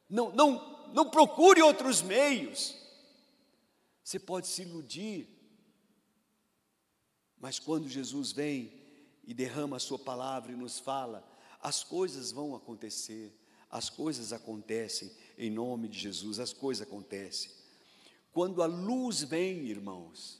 Não, 0.10 0.32
não, 0.32 0.90
não 0.94 1.10
procure 1.10 1.62
outros 1.62 2.02
meios. 2.02 2.79
Você 4.04 4.20
pode 4.20 4.48
se 4.48 4.64
iludir, 4.64 5.28
mas 7.38 7.60
quando 7.60 7.88
Jesus 7.88 8.32
vem 8.32 8.72
e 9.24 9.34
derrama 9.34 9.78
a 9.78 9.80
Sua 9.80 10.00
palavra 10.00 10.52
e 10.52 10.56
nos 10.56 10.80
fala, 10.80 11.28
as 11.62 11.84
coisas 11.84 12.32
vão 12.32 12.56
acontecer, 12.56 13.34
as 13.70 13.90
coisas 13.90 14.34
acontecem 14.34 15.12
em 15.38 15.50
nome 15.50 15.88
de 15.88 16.00
Jesus, 16.00 16.40
as 16.40 16.52
coisas 16.52 16.88
acontecem. 16.88 17.52
Quando 18.32 18.64
a 18.64 18.66
luz 18.66 19.22
vem, 19.24 19.66
irmãos, 19.68 20.40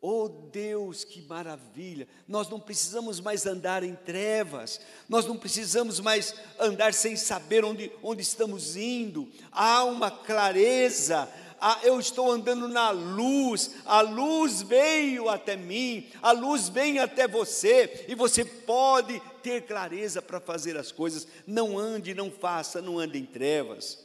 Oh 0.00 0.28
Deus, 0.28 1.04
que 1.04 1.22
maravilha! 1.22 2.06
Nós 2.28 2.48
não 2.48 2.60
precisamos 2.60 3.18
mais 3.18 3.46
andar 3.46 3.82
em 3.82 3.94
trevas, 3.94 4.80
nós 5.08 5.24
não 5.24 5.38
precisamos 5.38 5.98
mais 5.98 6.34
andar 6.60 6.92
sem 6.92 7.16
saber 7.16 7.64
onde, 7.64 7.90
onde 8.02 8.20
estamos 8.20 8.76
indo, 8.76 9.28
há 9.50 9.84
uma 9.84 10.10
clareza, 10.10 11.28
ah, 11.68 11.80
eu 11.82 11.98
estou 11.98 12.30
andando 12.30 12.68
na 12.68 12.90
luz, 12.90 13.72
a 13.84 14.00
luz 14.00 14.62
veio 14.62 15.28
até 15.28 15.56
mim, 15.56 16.08
a 16.22 16.30
luz 16.30 16.68
vem 16.68 17.00
até 17.00 17.26
você, 17.26 18.06
e 18.06 18.14
você 18.14 18.44
pode 18.44 19.20
ter 19.42 19.66
clareza 19.66 20.22
para 20.22 20.38
fazer 20.38 20.76
as 20.76 20.92
coisas. 20.92 21.26
Não 21.44 21.76
ande, 21.76 22.14
não 22.14 22.30
faça, 22.30 22.80
não 22.80 23.00
ande 23.00 23.18
em 23.18 23.26
trevas. 23.26 23.98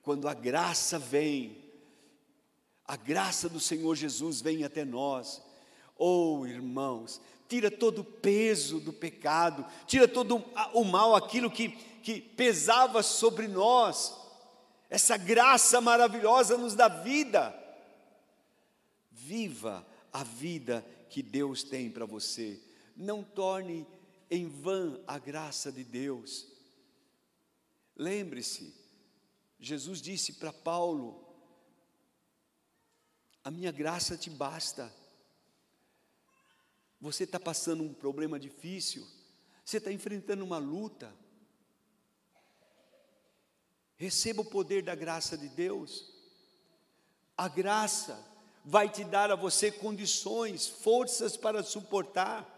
Quando 0.00 0.28
a 0.28 0.34
graça 0.34 0.96
vem, 0.96 1.56
a 2.86 2.94
graça 2.94 3.48
do 3.48 3.58
Senhor 3.58 3.96
Jesus 3.96 4.40
vem 4.40 4.62
até 4.62 4.84
nós. 4.84 5.42
Oh, 5.98 6.46
irmãos, 6.46 7.20
tira 7.48 7.68
todo 7.68 8.02
o 8.02 8.04
peso 8.04 8.78
do 8.78 8.92
pecado, 8.92 9.66
tira 9.88 10.06
todo 10.06 10.36
o 10.72 10.84
mal, 10.84 11.16
aquilo 11.16 11.50
que, 11.50 11.70
que 12.00 12.20
pesava 12.20 13.02
sobre 13.02 13.48
nós. 13.48 14.25
Essa 14.96 15.18
graça 15.18 15.78
maravilhosa 15.78 16.56
nos 16.56 16.74
dá 16.74 16.88
vida. 16.88 17.54
Viva 19.10 19.86
a 20.10 20.24
vida 20.24 20.82
que 21.10 21.22
Deus 21.22 21.62
tem 21.62 21.90
para 21.90 22.06
você. 22.06 22.58
Não 22.96 23.22
torne 23.22 23.86
em 24.30 24.48
vão 24.48 24.98
a 25.06 25.18
graça 25.18 25.70
de 25.70 25.84
Deus. 25.84 26.46
Lembre-se, 27.94 28.74
Jesus 29.60 30.00
disse 30.00 30.32
para 30.32 30.50
Paulo: 30.50 31.28
A 33.44 33.50
minha 33.50 33.70
graça 33.70 34.16
te 34.16 34.30
basta. 34.30 34.90
Você 36.98 37.24
está 37.24 37.38
passando 37.38 37.82
um 37.82 37.92
problema 37.92 38.40
difícil, 38.40 39.06
você 39.62 39.76
está 39.76 39.92
enfrentando 39.92 40.42
uma 40.42 40.56
luta. 40.56 41.14
Receba 43.96 44.42
o 44.42 44.44
poder 44.44 44.82
da 44.82 44.94
graça 44.94 45.36
de 45.36 45.48
Deus. 45.48 46.12
A 47.36 47.48
graça 47.48 48.18
vai 48.64 48.88
te 48.88 49.04
dar 49.04 49.30
a 49.30 49.36
você 49.36 49.70
condições, 49.70 50.66
forças 50.66 51.36
para 51.36 51.62
suportar. 51.62 52.52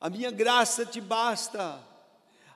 A 0.00 0.08
minha 0.08 0.30
graça 0.30 0.86
te 0.86 1.00
basta. 1.00 1.84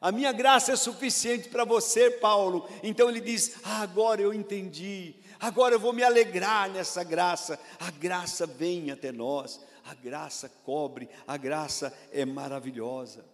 A 0.01 0.11
minha 0.11 0.33
graça 0.33 0.73
é 0.73 0.77
suficiente 0.77 1.49
para 1.49 1.64
você, 1.64 2.11
Paulo. 2.11 2.68
Então 2.83 3.09
ele 3.09 3.21
diz: 3.21 3.57
ah, 3.62 3.83
agora 3.83 4.21
eu 4.21 4.35
entendi. 4.35 5.14
Agora 5.38 5.75
eu 5.75 5.81
vou 5.81 5.92
me 5.92 6.03
alegrar 6.03 6.71
nessa 6.71 7.05
graça. 7.05 7.59
A 7.79 7.90
graça 7.90 8.47
vem 8.47 8.90
até 8.90 9.12
nós. 9.12 9.61
A 9.85 9.95
graça 9.95 10.49
cobre. 10.64 11.09
A 11.27 11.37
graça 11.37 11.97
é 12.12 12.25
maravilhosa. 12.25 13.25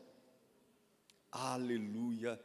Aleluia. 1.30 2.40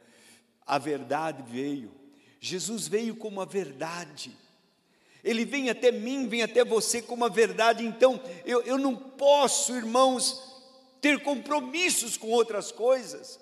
A 0.66 0.78
verdade 0.78 1.42
veio. 1.42 1.92
Jesus 2.40 2.86
veio 2.88 3.16
como 3.16 3.40
a 3.40 3.44
verdade. 3.44 4.36
Ele 5.22 5.44
vem 5.44 5.70
até 5.70 5.90
mim, 5.90 6.28
vem 6.28 6.42
até 6.42 6.64
você 6.64 7.00
como 7.00 7.24
a 7.24 7.28
verdade. 7.28 7.84
Então, 7.84 8.20
eu, 8.44 8.60
eu 8.62 8.76
não 8.76 8.94
posso, 8.94 9.74
irmãos, 9.74 10.62
ter 11.00 11.22
compromissos 11.22 12.16
com 12.16 12.28
outras 12.28 12.70
coisas. 12.70 13.40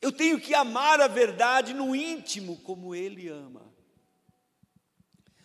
Eu 0.00 0.12
tenho 0.12 0.40
que 0.40 0.54
amar 0.54 1.00
a 1.00 1.08
verdade 1.08 1.74
no 1.74 1.94
íntimo, 1.94 2.56
como 2.60 2.94
Ele 2.94 3.28
ama. 3.28 3.74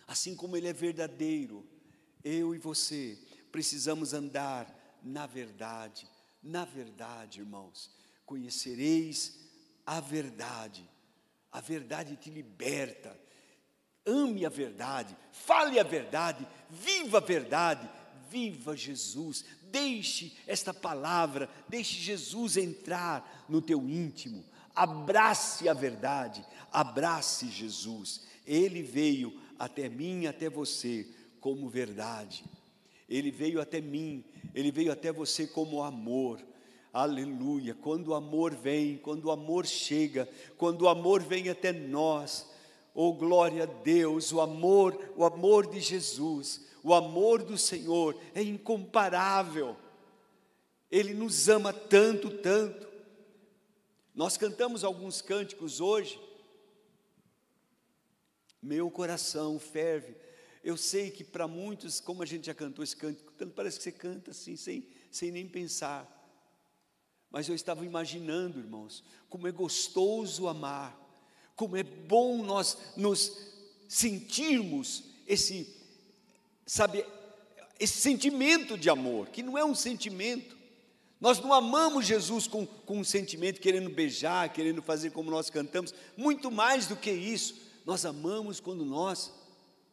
Assim 0.06 0.34
como 0.34 0.56
Ele 0.56 0.68
é 0.68 0.72
verdadeiro, 0.72 1.68
eu 2.24 2.54
e 2.54 2.58
você 2.58 3.18
precisamos 3.50 4.12
andar 4.12 4.72
na 5.02 5.26
verdade. 5.26 6.08
Na 6.42 6.64
verdade, 6.64 7.40
irmãos, 7.40 7.90
conhecereis 8.32 9.38
a 9.84 10.00
verdade. 10.00 10.88
A 11.50 11.60
verdade 11.60 12.16
te 12.16 12.30
liberta. 12.30 13.14
Ame 14.06 14.46
a 14.46 14.48
verdade, 14.48 15.14
fale 15.30 15.78
a 15.78 15.82
verdade, 15.84 16.48
viva 16.68 17.18
a 17.18 17.20
verdade, 17.20 17.88
viva 18.30 18.74
Jesus. 18.74 19.44
Deixe 19.70 20.32
esta 20.46 20.72
palavra, 20.72 21.48
deixe 21.68 22.00
Jesus 22.00 22.56
entrar 22.56 23.46
no 23.48 23.60
teu 23.60 23.88
íntimo. 23.88 24.44
Abrace 24.74 25.68
a 25.68 25.74
verdade, 25.74 26.44
abrace 26.72 27.48
Jesus. 27.48 28.22
Ele 28.46 28.82
veio 28.82 29.38
até 29.58 29.88
mim, 29.90 30.26
até 30.26 30.48
você, 30.48 31.06
como 31.38 31.68
verdade. 31.68 32.44
Ele 33.08 33.30
veio 33.30 33.60
até 33.60 33.80
mim, 33.80 34.24
ele 34.54 34.72
veio 34.72 34.90
até 34.90 35.12
você 35.12 35.46
como 35.46 35.82
amor. 35.82 36.42
Aleluia. 36.92 37.74
Quando 37.74 38.08
o 38.08 38.14
amor 38.14 38.54
vem, 38.54 38.98
quando 38.98 39.24
o 39.24 39.30
amor 39.30 39.64
chega, 39.64 40.28
quando 40.58 40.82
o 40.82 40.88
amor 40.88 41.22
vem 41.22 41.48
até 41.48 41.72
nós, 41.72 42.46
oh 42.94 43.14
glória 43.14 43.62
a 43.62 43.66
Deus, 43.66 44.30
o 44.30 44.40
amor, 44.40 45.12
o 45.16 45.24
amor 45.24 45.66
de 45.66 45.80
Jesus, 45.80 46.66
o 46.82 46.92
amor 46.92 47.42
do 47.42 47.56
Senhor 47.56 48.14
é 48.34 48.42
incomparável. 48.42 49.74
Ele 50.90 51.14
nos 51.14 51.48
ama 51.48 51.72
tanto, 51.72 52.28
tanto. 52.28 52.86
Nós 54.14 54.36
cantamos 54.36 54.84
alguns 54.84 55.22
cânticos 55.22 55.80
hoje. 55.80 56.20
Meu 58.62 58.90
coração 58.90 59.58
ferve. 59.58 60.14
Eu 60.62 60.76
sei 60.76 61.10
que 61.10 61.24
para 61.24 61.48
muitos, 61.48 61.98
como 61.98 62.22
a 62.22 62.26
gente 62.26 62.46
já 62.46 62.54
cantou 62.54 62.84
esse 62.84 62.94
cântico, 62.94 63.32
parece 63.56 63.78
que 63.78 63.84
você 63.84 63.92
canta 63.92 64.32
assim, 64.32 64.54
sem, 64.56 64.86
sem 65.10 65.30
nem 65.30 65.48
pensar. 65.48 66.21
Mas 67.32 67.48
eu 67.48 67.54
estava 67.54 67.84
imaginando, 67.86 68.58
irmãos, 68.58 69.02
como 69.30 69.48
é 69.48 69.52
gostoso 69.52 70.46
amar, 70.46 70.94
como 71.56 71.76
é 71.76 71.82
bom 71.82 72.44
nós 72.44 72.76
nos 72.94 73.32
sentirmos 73.88 75.04
esse, 75.26 75.74
sabe, 76.66 77.04
esse 77.80 78.00
sentimento 78.00 78.76
de 78.76 78.90
amor, 78.90 79.28
que 79.30 79.42
não 79.42 79.56
é 79.56 79.64
um 79.64 79.74
sentimento. 79.74 80.56
Nós 81.18 81.40
não 81.40 81.54
amamos 81.54 82.04
Jesus 82.04 82.46
com, 82.46 82.66
com 82.66 82.98
um 82.98 83.04
sentimento 83.04 83.60
querendo 83.60 83.88
beijar, 83.88 84.52
querendo 84.52 84.82
fazer 84.82 85.10
como 85.10 85.30
nós 85.30 85.48
cantamos, 85.48 85.94
muito 86.16 86.50
mais 86.50 86.86
do 86.86 86.96
que 86.96 87.10
isso. 87.10 87.54
Nós 87.86 88.04
amamos 88.04 88.60
quando 88.60 88.84
nós 88.84 89.32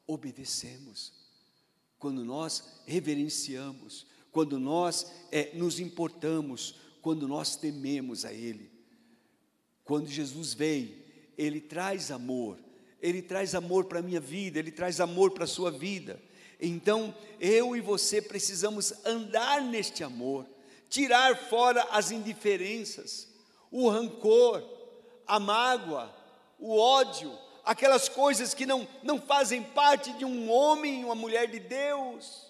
obedecemos, 0.05 1.13
quando 1.97 2.25
nós 2.25 2.63
reverenciamos, 2.85 4.05
quando 4.31 4.59
nós 4.59 5.09
é, 5.31 5.55
nos 5.55 5.79
importamos, 5.79 6.75
quando 7.01 7.27
nós 7.27 7.55
tememos 7.55 8.25
a 8.25 8.33
Ele. 8.33 8.71
Quando 9.83 10.07
Jesus 10.07 10.53
vem, 10.53 10.95
Ele 11.37 11.59
traz 11.59 12.11
amor, 12.11 12.57
Ele 13.01 13.21
traz 13.21 13.55
amor 13.55 13.85
para 13.85 13.99
a 13.99 14.03
minha 14.03 14.19
vida, 14.19 14.59
Ele 14.59 14.71
traz 14.71 14.99
amor 14.99 15.31
para 15.31 15.45
a 15.45 15.47
sua 15.47 15.71
vida. 15.71 16.21
Então, 16.59 17.15
eu 17.39 17.75
e 17.75 17.81
você 17.81 18.21
precisamos 18.21 18.93
andar 19.05 19.61
neste 19.61 20.03
amor, 20.03 20.45
tirar 20.89 21.35
fora 21.35 21.83
as 21.91 22.11
indiferenças, 22.11 23.27
o 23.71 23.89
rancor, 23.89 24.63
a 25.25 25.39
mágoa, 25.39 26.13
o 26.59 26.77
ódio, 26.77 27.31
aquelas 27.63 28.09
coisas 28.09 28.53
que 28.53 28.65
não, 28.65 28.87
não 29.03 29.21
fazem 29.21 29.63
parte 29.63 30.11
de 30.13 30.25
um 30.25 30.51
homem, 30.51 31.05
uma 31.05 31.15
mulher 31.15 31.49
de 31.49 31.59
Deus. 31.59 32.47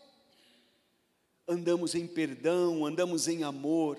Andamos 1.47 1.93
em 1.93 2.07
perdão, 2.07 2.85
andamos 2.85 3.27
em 3.27 3.43
amor, 3.43 3.97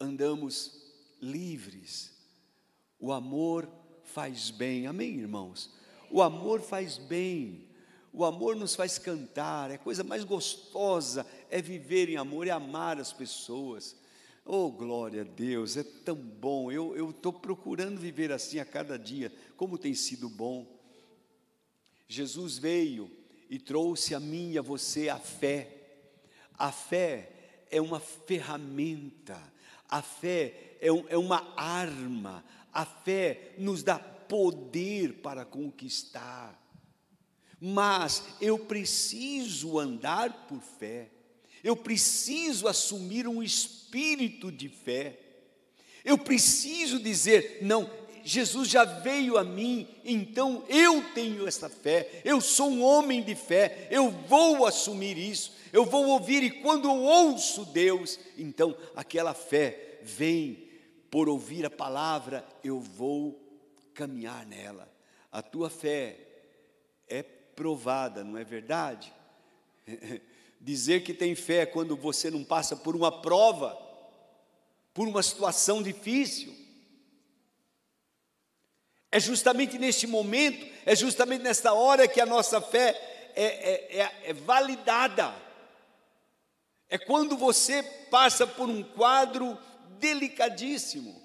andamos 0.00 0.82
livres. 1.20 2.12
O 2.98 3.12
amor 3.12 3.68
faz 4.04 4.50
bem, 4.50 4.86
amém, 4.86 5.18
irmãos? 5.18 5.70
O 6.10 6.22
amor 6.22 6.60
faz 6.60 6.98
bem, 6.98 7.68
o 8.12 8.24
amor 8.24 8.56
nos 8.56 8.74
faz 8.74 8.98
cantar, 8.98 9.70
é 9.70 9.76
coisa 9.76 10.02
mais 10.02 10.24
gostosa, 10.24 11.26
é 11.50 11.60
viver 11.60 12.08
em 12.08 12.16
amor, 12.16 12.46
é 12.46 12.50
amar 12.50 12.98
as 12.98 13.12
pessoas. 13.12 13.96
Oh, 14.44 14.70
glória 14.70 15.22
a 15.22 15.24
Deus, 15.24 15.76
é 15.76 15.82
tão 15.82 16.14
bom. 16.14 16.70
Eu 16.70 17.10
estou 17.10 17.32
procurando 17.32 17.98
viver 17.98 18.30
assim 18.30 18.60
a 18.60 18.64
cada 18.64 18.98
dia, 18.98 19.32
como 19.56 19.76
tem 19.76 19.92
sido 19.92 20.28
bom. 20.28 20.66
Jesus 22.08 22.56
veio 22.56 23.10
e 23.50 23.58
trouxe 23.58 24.14
a 24.14 24.20
mim 24.20 24.52
e 24.52 24.58
a 24.58 24.62
você 24.62 25.08
a 25.08 25.18
fé. 25.18 25.72
A 26.56 26.70
fé 26.70 27.64
é 27.70 27.80
uma 27.80 27.98
ferramenta 27.98 29.36
a 29.88 30.02
fé 30.02 30.76
é, 30.80 30.92
um, 30.92 31.04
é 31.08 31.16
uma 31.16 31.52
arma, 31.56 32.44
a 32.72 32.84
fé 32.84 33.54
nos 33.58 33.82
dá 33.82 33.98
poder 33.98 35.14
para 35.14 35.44
conquistar. 35.44 36.62
Mas 37.60 38.22
eu 38.40 38.58
preciso 38.58 39.78
andar 39.78 40.46
por 40.46 40.60
fé, 40.60 41.10
eu 41.64 41.74
preciso 41.74 42.68
assumir 42.68 43.26
um 43.26 43.42
espírito 43.42 44.52
de 44.52 44.68
fé, 44.68 45.18
eu 46.04 46.18
preciso 46.18 47.00
dizer: 47.00 47.58
não, 47.62 47.90
Jesus 48.26 48.68
já 48.68 48.84
veio 48.84 49.38
a 49.38 49.44
mim, 49.44 49.86
então 50.04 50.64
eu 50.68 51.00
tenho 51.14 51.46
essa 51.46 51.68
fé, 51.68 52.20
eu 52.24 52.40
sou 52.40 52.68
um 52.68 52.82
homem 52.82 53.22
de 53.22 53.36
fé, 53.36 53.86
eu 53.88 54.10
vou 54.10 54.66
assumir 54.66 55.16
isso, 55.16 55.52
eu 55.72 55.84
vou 55.84 56.06
ouvir, 56.06 56.42
e 56.42 56.50
quando 56.50 56.88
eu 56.88 56.96
ouço 56.96 57.64
Deus, 57.66 58.18
então 58.36 58.76
aquela 58.96 59.32
fé 59.32 60.00
vem 60.02 60.68
por 61.08 61.28
ouvir 61.28 61.64
a 61.64 61.70
palavra, 61.70 62.44
eu 62.64 62.80
vou 62.80 63.40
caminhar 63.94 64.44
nela. 64.44 64.92
A 65.30 65.40
tua 65.40 65.70
fé 65.70 66.18
é 67.06 67.22
provada, 67.22 68.24
não 68.24 68.36
é 68.36 68.42
verdade? 68.42 69.14
Dizer 70.60 71.04
que 71.04 71.14
tem 71.14 71.36
fé 71.36 71.64
quando 71.64 71.96
você 71.96 72.28
não 72.28 72.42
passa 72.42 72.74
por 72.74 72.96
uma 72.96 73.22
prova, 73.22 73.78
por 74.92 75.06
uma 75.06 75.22
situação 75.22 75.80
difícil, 75.80 76.65
é 79.16 79.20
justamente 79.20 79.78
neste 79.78 80.06
momento, 80.06 80.66
é 80.84 80.94
justamente 80.94 81.40
nesta 81.40 81.72
hora 81.72 82.06
que 82.06 82.20
a 82.20 82.26
nossa 82.26 82.60
fé 82.60 83.32
é, 83.34 83.44
é, 83.44 84.00
é, 84.02 84.20
é 84.24 84.32
validada. 84.34 85.34
É 86.86 86.98
quando 86.98 87.34
você 87.34 87.82
passa 88.10 88.46
por 88.46 88.68
um 88.68 88.82
quadro 88.82 89.56
delicadíssimo 89.98 91.18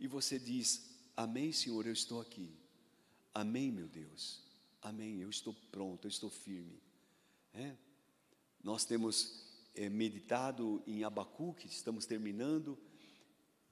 e 0.00 0.08
você 0.08 0.36
diz: 0.36 0.96
Amém, 1.16 1.52
Senhor, 1.52 1.86
eu 1.86 1.92
estou 1.92 2.20
aqui. 2.20 2.52
Amém, 3.32 3.70
meu 3.70 3.86
Deus. 3.86 4.42
Amém, 4.82 5.20
eu 5.20 5.30
estou 5.30 5.54
pronto, 5.70 6.06
eu 6.06 6.10
estou 6.10 6.28
firme. 6.28 6.82
É? 7.54 7.70
Nós 8.64 8.84
temos 8.84 9.46
é, 9.76 9.88
meditado 9.88 10.82
em 10.88 11.04
Abacuque, 11.04 11.68
estamos 11.68 12.04
terminando, 12.04 12.76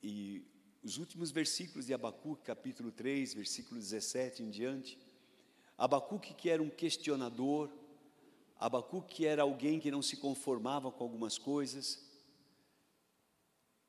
e 0.00 0.46
os 0.84 0.98
últimos 0.98 1.30
versículos 1.30 1.86
de 1.86 1.94
Abacuque, 1.94 2.42
capítulo 2.42 2.92
3, 2.92 3.32
versículo 3.32 3.80
17 3.80 4.42
em 4.42 4.50
diante. 4.50 4.98
Abacuque, 5.78 6.34
que 6.34 6.50
era 6.50 6.62
um 6.62 6.68
questionador, 6.68 7.70
Abacuque 8.60 9.24
era 9.24 9.42
alguém 9.42 9.80
que 9.80 9.90
não 9.90 10.02
se 10.02 10.18
conformava 10.18 10.92
com 10.92 11.02
algumas 11.02 11.38
coisas, 11.38 12.04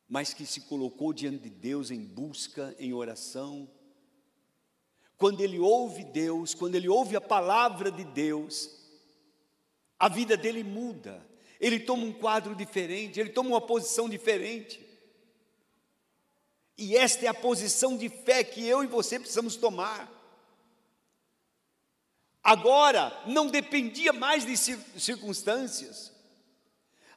mas 0.08 0.34
que 0.34 0.46
se 0.46 0.62
colocou 0.62 1.12
diante 1.12 1.40
de 1.40 1.50
Deus 1.50 1.92
em 1.92 2.00
busca, 2.00 2.74
em 2.80 2.94
oração. 2.94 3.70
Quando 5.18 5.42
ele 5.42 5.60
ouve 5.60 6.06
Deus, 6.06 6.54
quando 6.54 6.76
ele 6.76 6.88
ouve 6.88 7.18
a 7.18 7.22
palavra 7.22 7.92
de 7.92 8.06
Deus, 8.06 8.70
a 10.00 10.08
vida 10.08 10.38
dele 10.38 10.64
muda, 10.64 11.26
ele 11.60 11.82
toma 11.82 12.06
um 12.06 12.14
quadro 12.14 12.56
diferente, 12.56 13.20
ele 13.20 13.32
toma 13.32 13.50
uma 13.50 13.62
posição 13.62 14.08
diferente. 14.08 14.85
E 16.78 16.96
esta 16.98 17.26
é 17.26 17.28
a 17.28 17.34
posição 17.34 17.96
de 17.98 18.10
fé 18.10 18.44
que 18.44 18.66
eu 18.66 18.84
e 18.84 18.88
você 18.88 19.18
precisamos 19.18 19.56
tomar. 19.56 20.12
Agora 22.44 23.12
não 23.26 23.48
dependia 23.48 24.14
mais 24.14 24.46
de 24.46 24.56
circunstâncias. 24.58 26.12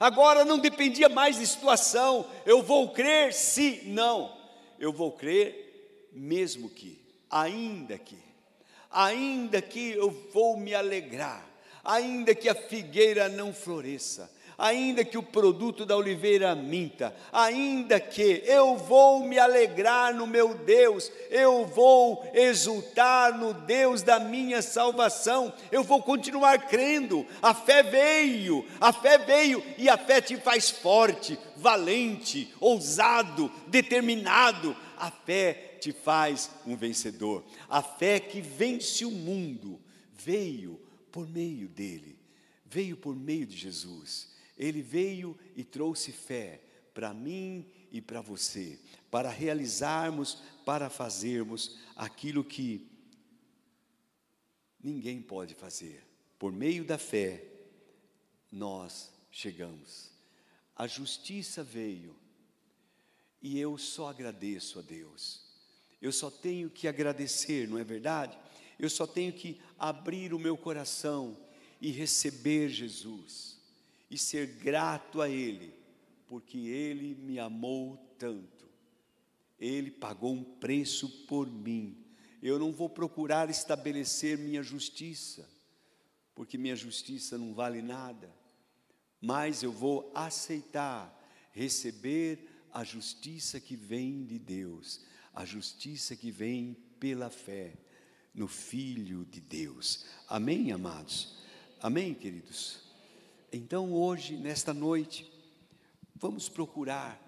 Agora 0.01 0.45
não 0.45 0.59
dependia 0.59 1.09
mais 1.09 1.39
de 1.39 1.47
situação. 1.47 2.27
Eu 2.47 2.63
vou 2.63 2.93
crer 2.93 3.35
se 3.35 3.83
não. 3.87 4.37
Eu 4.79 4.93
vou 4.93 5.13
crer 5.13 6.09
mesmo 6.13 6.69
que, 6.69 6.99
ainda 7.31 7.99
que, 7.99 8.19
ainda 8.91 9.61
que 9.61 9.91
eu 9.91 10.11
vou 10.33 10.57
me 10.57 10.75
alegrar, 10.75 11.47
ainda 11.85 12.35
que 12.35 12.49
a 12.49 12.55
figueira 12.55 13.29
não 13.29 13.53
floresça, 13.53 14.31
ainda 14.59 15.05
que 15.05 15.17
o 15.17 15.23
produto 15.23 15.87
da 15.87 15.97
oliveira 15.97 16.53
minta, 16.57 17.15
ainda 17.33 18.01
que 18.01 18.43
eu 18.45 18.77
vou 18.77 19.21
me 19.25 19.39
alegrar 19.39 20.13
no 20.13 20.27
meu 20.27 20.53
Deus, 20.53 21.13
eu 21.31 21.65
vou 21.65 22.29
exultar 22.35 23.39
no 23.39 23.55
Deus 23.55 24.03
da 24.03 24.19
minha 24.19 24.61
salvação, 24.61 25.55
eu 25.71 25.85
vou 25.85 26.03
continuar 26.03 26.67
crendo. 26.67 27.25
A 27.41 27.55
fé 27.55 27.85
veio, 27.85 28.67
a 28.81 28.93
fé 28.93 29.17
veio 29.17 29.63
e 29.79 29.89
a 29.89 29.97
fé 29.97 30.21
te 30.21 30.37
faz 30.37 30.69
forte, 30.69 31.39
valente, 31.57 32.53
ousado, 32.59 33.49
determinado. 33.69 34.77
A 34.97 35.13
fé 35.13 35.77
te 35.81 35.93
faz 35.93 36.51
um 36.67 36.75
vencedor. 36.75 37.45
A 37.69 37.81
fé 37.81 38.19
que 38.19 38.41
vence 38.41 39.05
o 39.05 39.11
mundo 39.13 39.81
veio 40.13 40.81
por 41.13 41.29
meio 41.29 41.69
dele, 41.69 42.19
veio 42.67 42.97
por 42.97 43.15
meio 43.15 43.47
de 43.47 43.57
Jesus. 43.57 44.38
Ele 44.59 44.83
veio 44.83 45.39
e 45.55 45.63
trouxe 45.63 46.11
fé 46.11 46.61
para 46.93 47.15
mim 47.15 47.71
e 47.93 48.01
para 48.01 48.21
você, 48.21 48.77
para 49.09 49.31
realizarmos, 49.31 50.43
para 50.65 50.91
fazermos 50.91 51.79
aquilo 51.95 52.43
que 52.43 52.91
ninguém 54.83 55.23
pode 55.23 55.55
fazer. 55.55 56.05
Por 56.39 56.53
meio 56.53 56.85
da 56.85 56.99
fé, 56.99 57.45
nós 58.51 59.13
chegamos. 59.31 60.11
A 60.75 60.89
justiça 60.89 61.63
veio 61.63 62.17
e 63.41 63.61
eu 63.61 63.79
só 63.79 64.09
agradeço 64.09 64.81
a 64.81 64.83
Deus. 64.83 65.47
Eu 66.03 66.11
só 66.11 66.31
tenho 66.31 66.69
que 66.69 66.89
agradecer, 66.89 67.69
não 67.69 67.79
é 67.79 67.85
verdade? 67.85 68.37
Eu 68.77 68.91
só 68.91 69.07
tenho 69.07 69.33
que 69.33 69.61
abrir 69.79 70.35
o 70.35 70.39
meu 70.39 70.57
coração 70.57 71.37
e 71.81 71.91
receber 71.91 72.69
Jesus 72.69 73.58
e 74.11 74.17
ser 74.17 74.47
grato 74.47 75.21
a 75.21 75.29
Ele, 75.29 75.75
porque 76.27 76.59
Ele 76.59 77.15
me 77.15 77.39
amou 77.39 77.97
tanto. 78.19 78.69
Ele 79.59 79.91
pagou 79.91 80.33
um 80.33 80.45
preço 80.45 81.09
por 81.27 81.51
mim. 81.51 82.05
Eu 82.41 82.59
não 82.59 82.73
vou 82.73 82.89
procurar 82.89 83.51
estabelecer 83.51 84.39
minha 84.39 84.63
justiça, 84.63 85.49
porque 86.35 86.57
minha 86.57 86.77
justiça 86.77 87.37
não 87.37 87.53
vale 87.53 87.83
nada, 87.83 88.33
mas 89.21 89.63
eu 89.63 89.73
vou 89.73 90.13
aceitar, 90.15 91.15
receber 91.53 92.49
a 92.73 92.85
justiça 92.85 93.59
que 93.59 93.75
vem 93.75 94.25
de 94.25 94.39
Deus, 94.39 95.05
a 95.35 95.45
justiça 95.45 96.15
que 96.15 96.31
vem 96.31 96.77
pela 97.01 97.29
fé 97.29 97.77
no 98.33 98.47
Filho 98.47 99.25
de 99.25 99.41
Deus. 99.41 100.07
Amém, 100.29 100.71
amados? 100.71 101.37
Amém, 101.81 102.15
queridos? 102.15 102.88
Então, 103.51 103.95
hoje, 103.95 104.37
nesta 104.37 104.75
noite, 104.75 105.31
vamos 106.15 106.51
procurar 106.51 107.19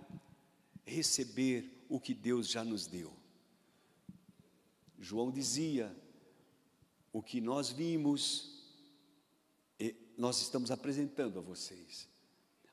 receber 0.84 1.86
o 1.88 1.98
que 1.98 2.12
Deus 2.12 2.46
já 2.46 2.62
nos 2.62 2.86
deu. 2.86 3.10
João 4.98 5.30
dizia: 5.30 5.96
o 7.10 7.22
que 7.22 7.40
nós 7.40 7.70
vimos, 7.70 8.62
nós 10.16 10.42
estamos 10.42 10.70
apresentando 10.70 11.38
a 11.38 11.42
vocês. 11.42 12.06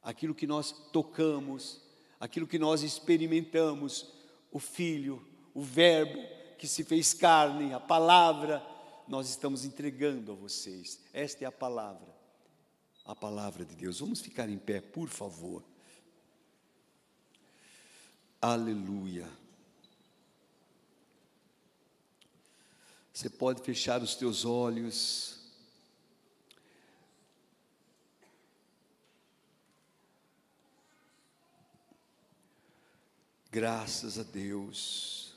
Aquilo 0.03 0.36
que 0.36 0.45
nós 0.45 0.73
tocamos, 0.91 1.81
aquilo 2.19 2.47
que 2.47 2.60
nós 2.60 2.83
experimentamos, 2.83 4.12
o 4.51 4.60
Filho, 4.60 5.25
o 5.53 5.62
Verbo 5.62 6.19
que 6.57 6.67
se 6.67 6.83
fez 6.83 7.13
carne, 7.13 7.71
a 7.71 7.79
palavra, 7.79 8.65
nós 9.07 9.29
estamos 9.29 9.63
entregando 9.63 10.33
a 10.33 10.36
vocês. 10.36 10.99
Esta 11.13 11.45
é 11.45 11.47
a 11.47 11.51
palavra 11.51 12.16
a 13.07 13.15
palavra 13.15 13.63
de 13.63 13.73
Deus. 13.73 14.01
Vamos 14.01 14.19
ficar 14.19 14.49
em 14.49 14.59
pé, 14.59 14.81
por 14.81 15.07
favor. 15.07 15.63
Aleluia. 18.41 19.27
Você 23.13 23.29
pode 23.29 23.63
fechar 23.63 24.03
os 24.03 24.13
teus 24.13 24.45
olhos. 24.45 25.39
Graças 33.49 34.19
a 34.19 34.23
Deus. 34.23 35.33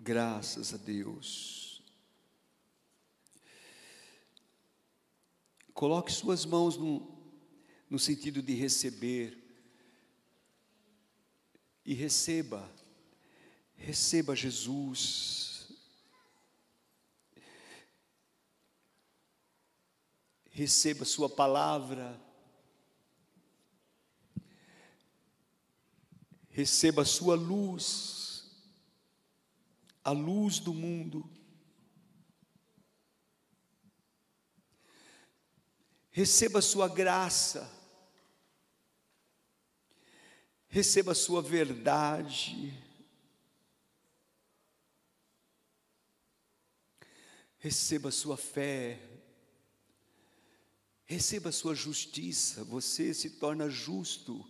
Graças 0.00 0.74
a 0.74 0.76
Deus. 0.76 1.63
Coloque 5.84 6.10
suas 6.10 6.46
mãos 6.46 6.78
no, 6.78 7.06
no 7.90 7.98
sentido 7.98 8.40
de 8.40 8.54
receber. 8.54 9.36
E 11.84 11.92
receba, 11.92 12.72
receba 13.76 14.34
Jesus. 14.34 15.70
Receba 20.48 21.04
Sua 21.04 21.28
palavra. 21.28 22.18
Receba 26.48 27.04
Sua 27.04 27.34
luz, 27.34 28.50
a 30.02 30.12
luz 30.12 30.58
do 30.60 30.72
mundo. 30.72 31.28
Receba 36.16 36.60
a 36.60 36.62
sua 36.62 36.86
graça, 36.86 37.68
receba 40.68 41.10
a 41.10 41.14
sua 41.14 41.42
verdade, 41.42 42.72
receba 47.58 48.10
a 48.10 48.12
sua 48.12 48.36
fé, 48.36 49.00
receba 51.04 51.48
a 51.48 51.52
sua 51.52 51.74
justiça, 51.74 52.62
você 52.62 53.12
se 53.12 53.30
torna 53.30 53.68
justo. 53.68 54.48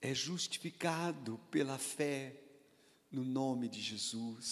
É 0.00 0.14
justificado 0.14 1.36
pela 1.50 1.76
fé 1.76 2.40
no 3.10 3.22
nome 3.22 3.68
de 3.68 3.82
Jesus. 3.82 4.46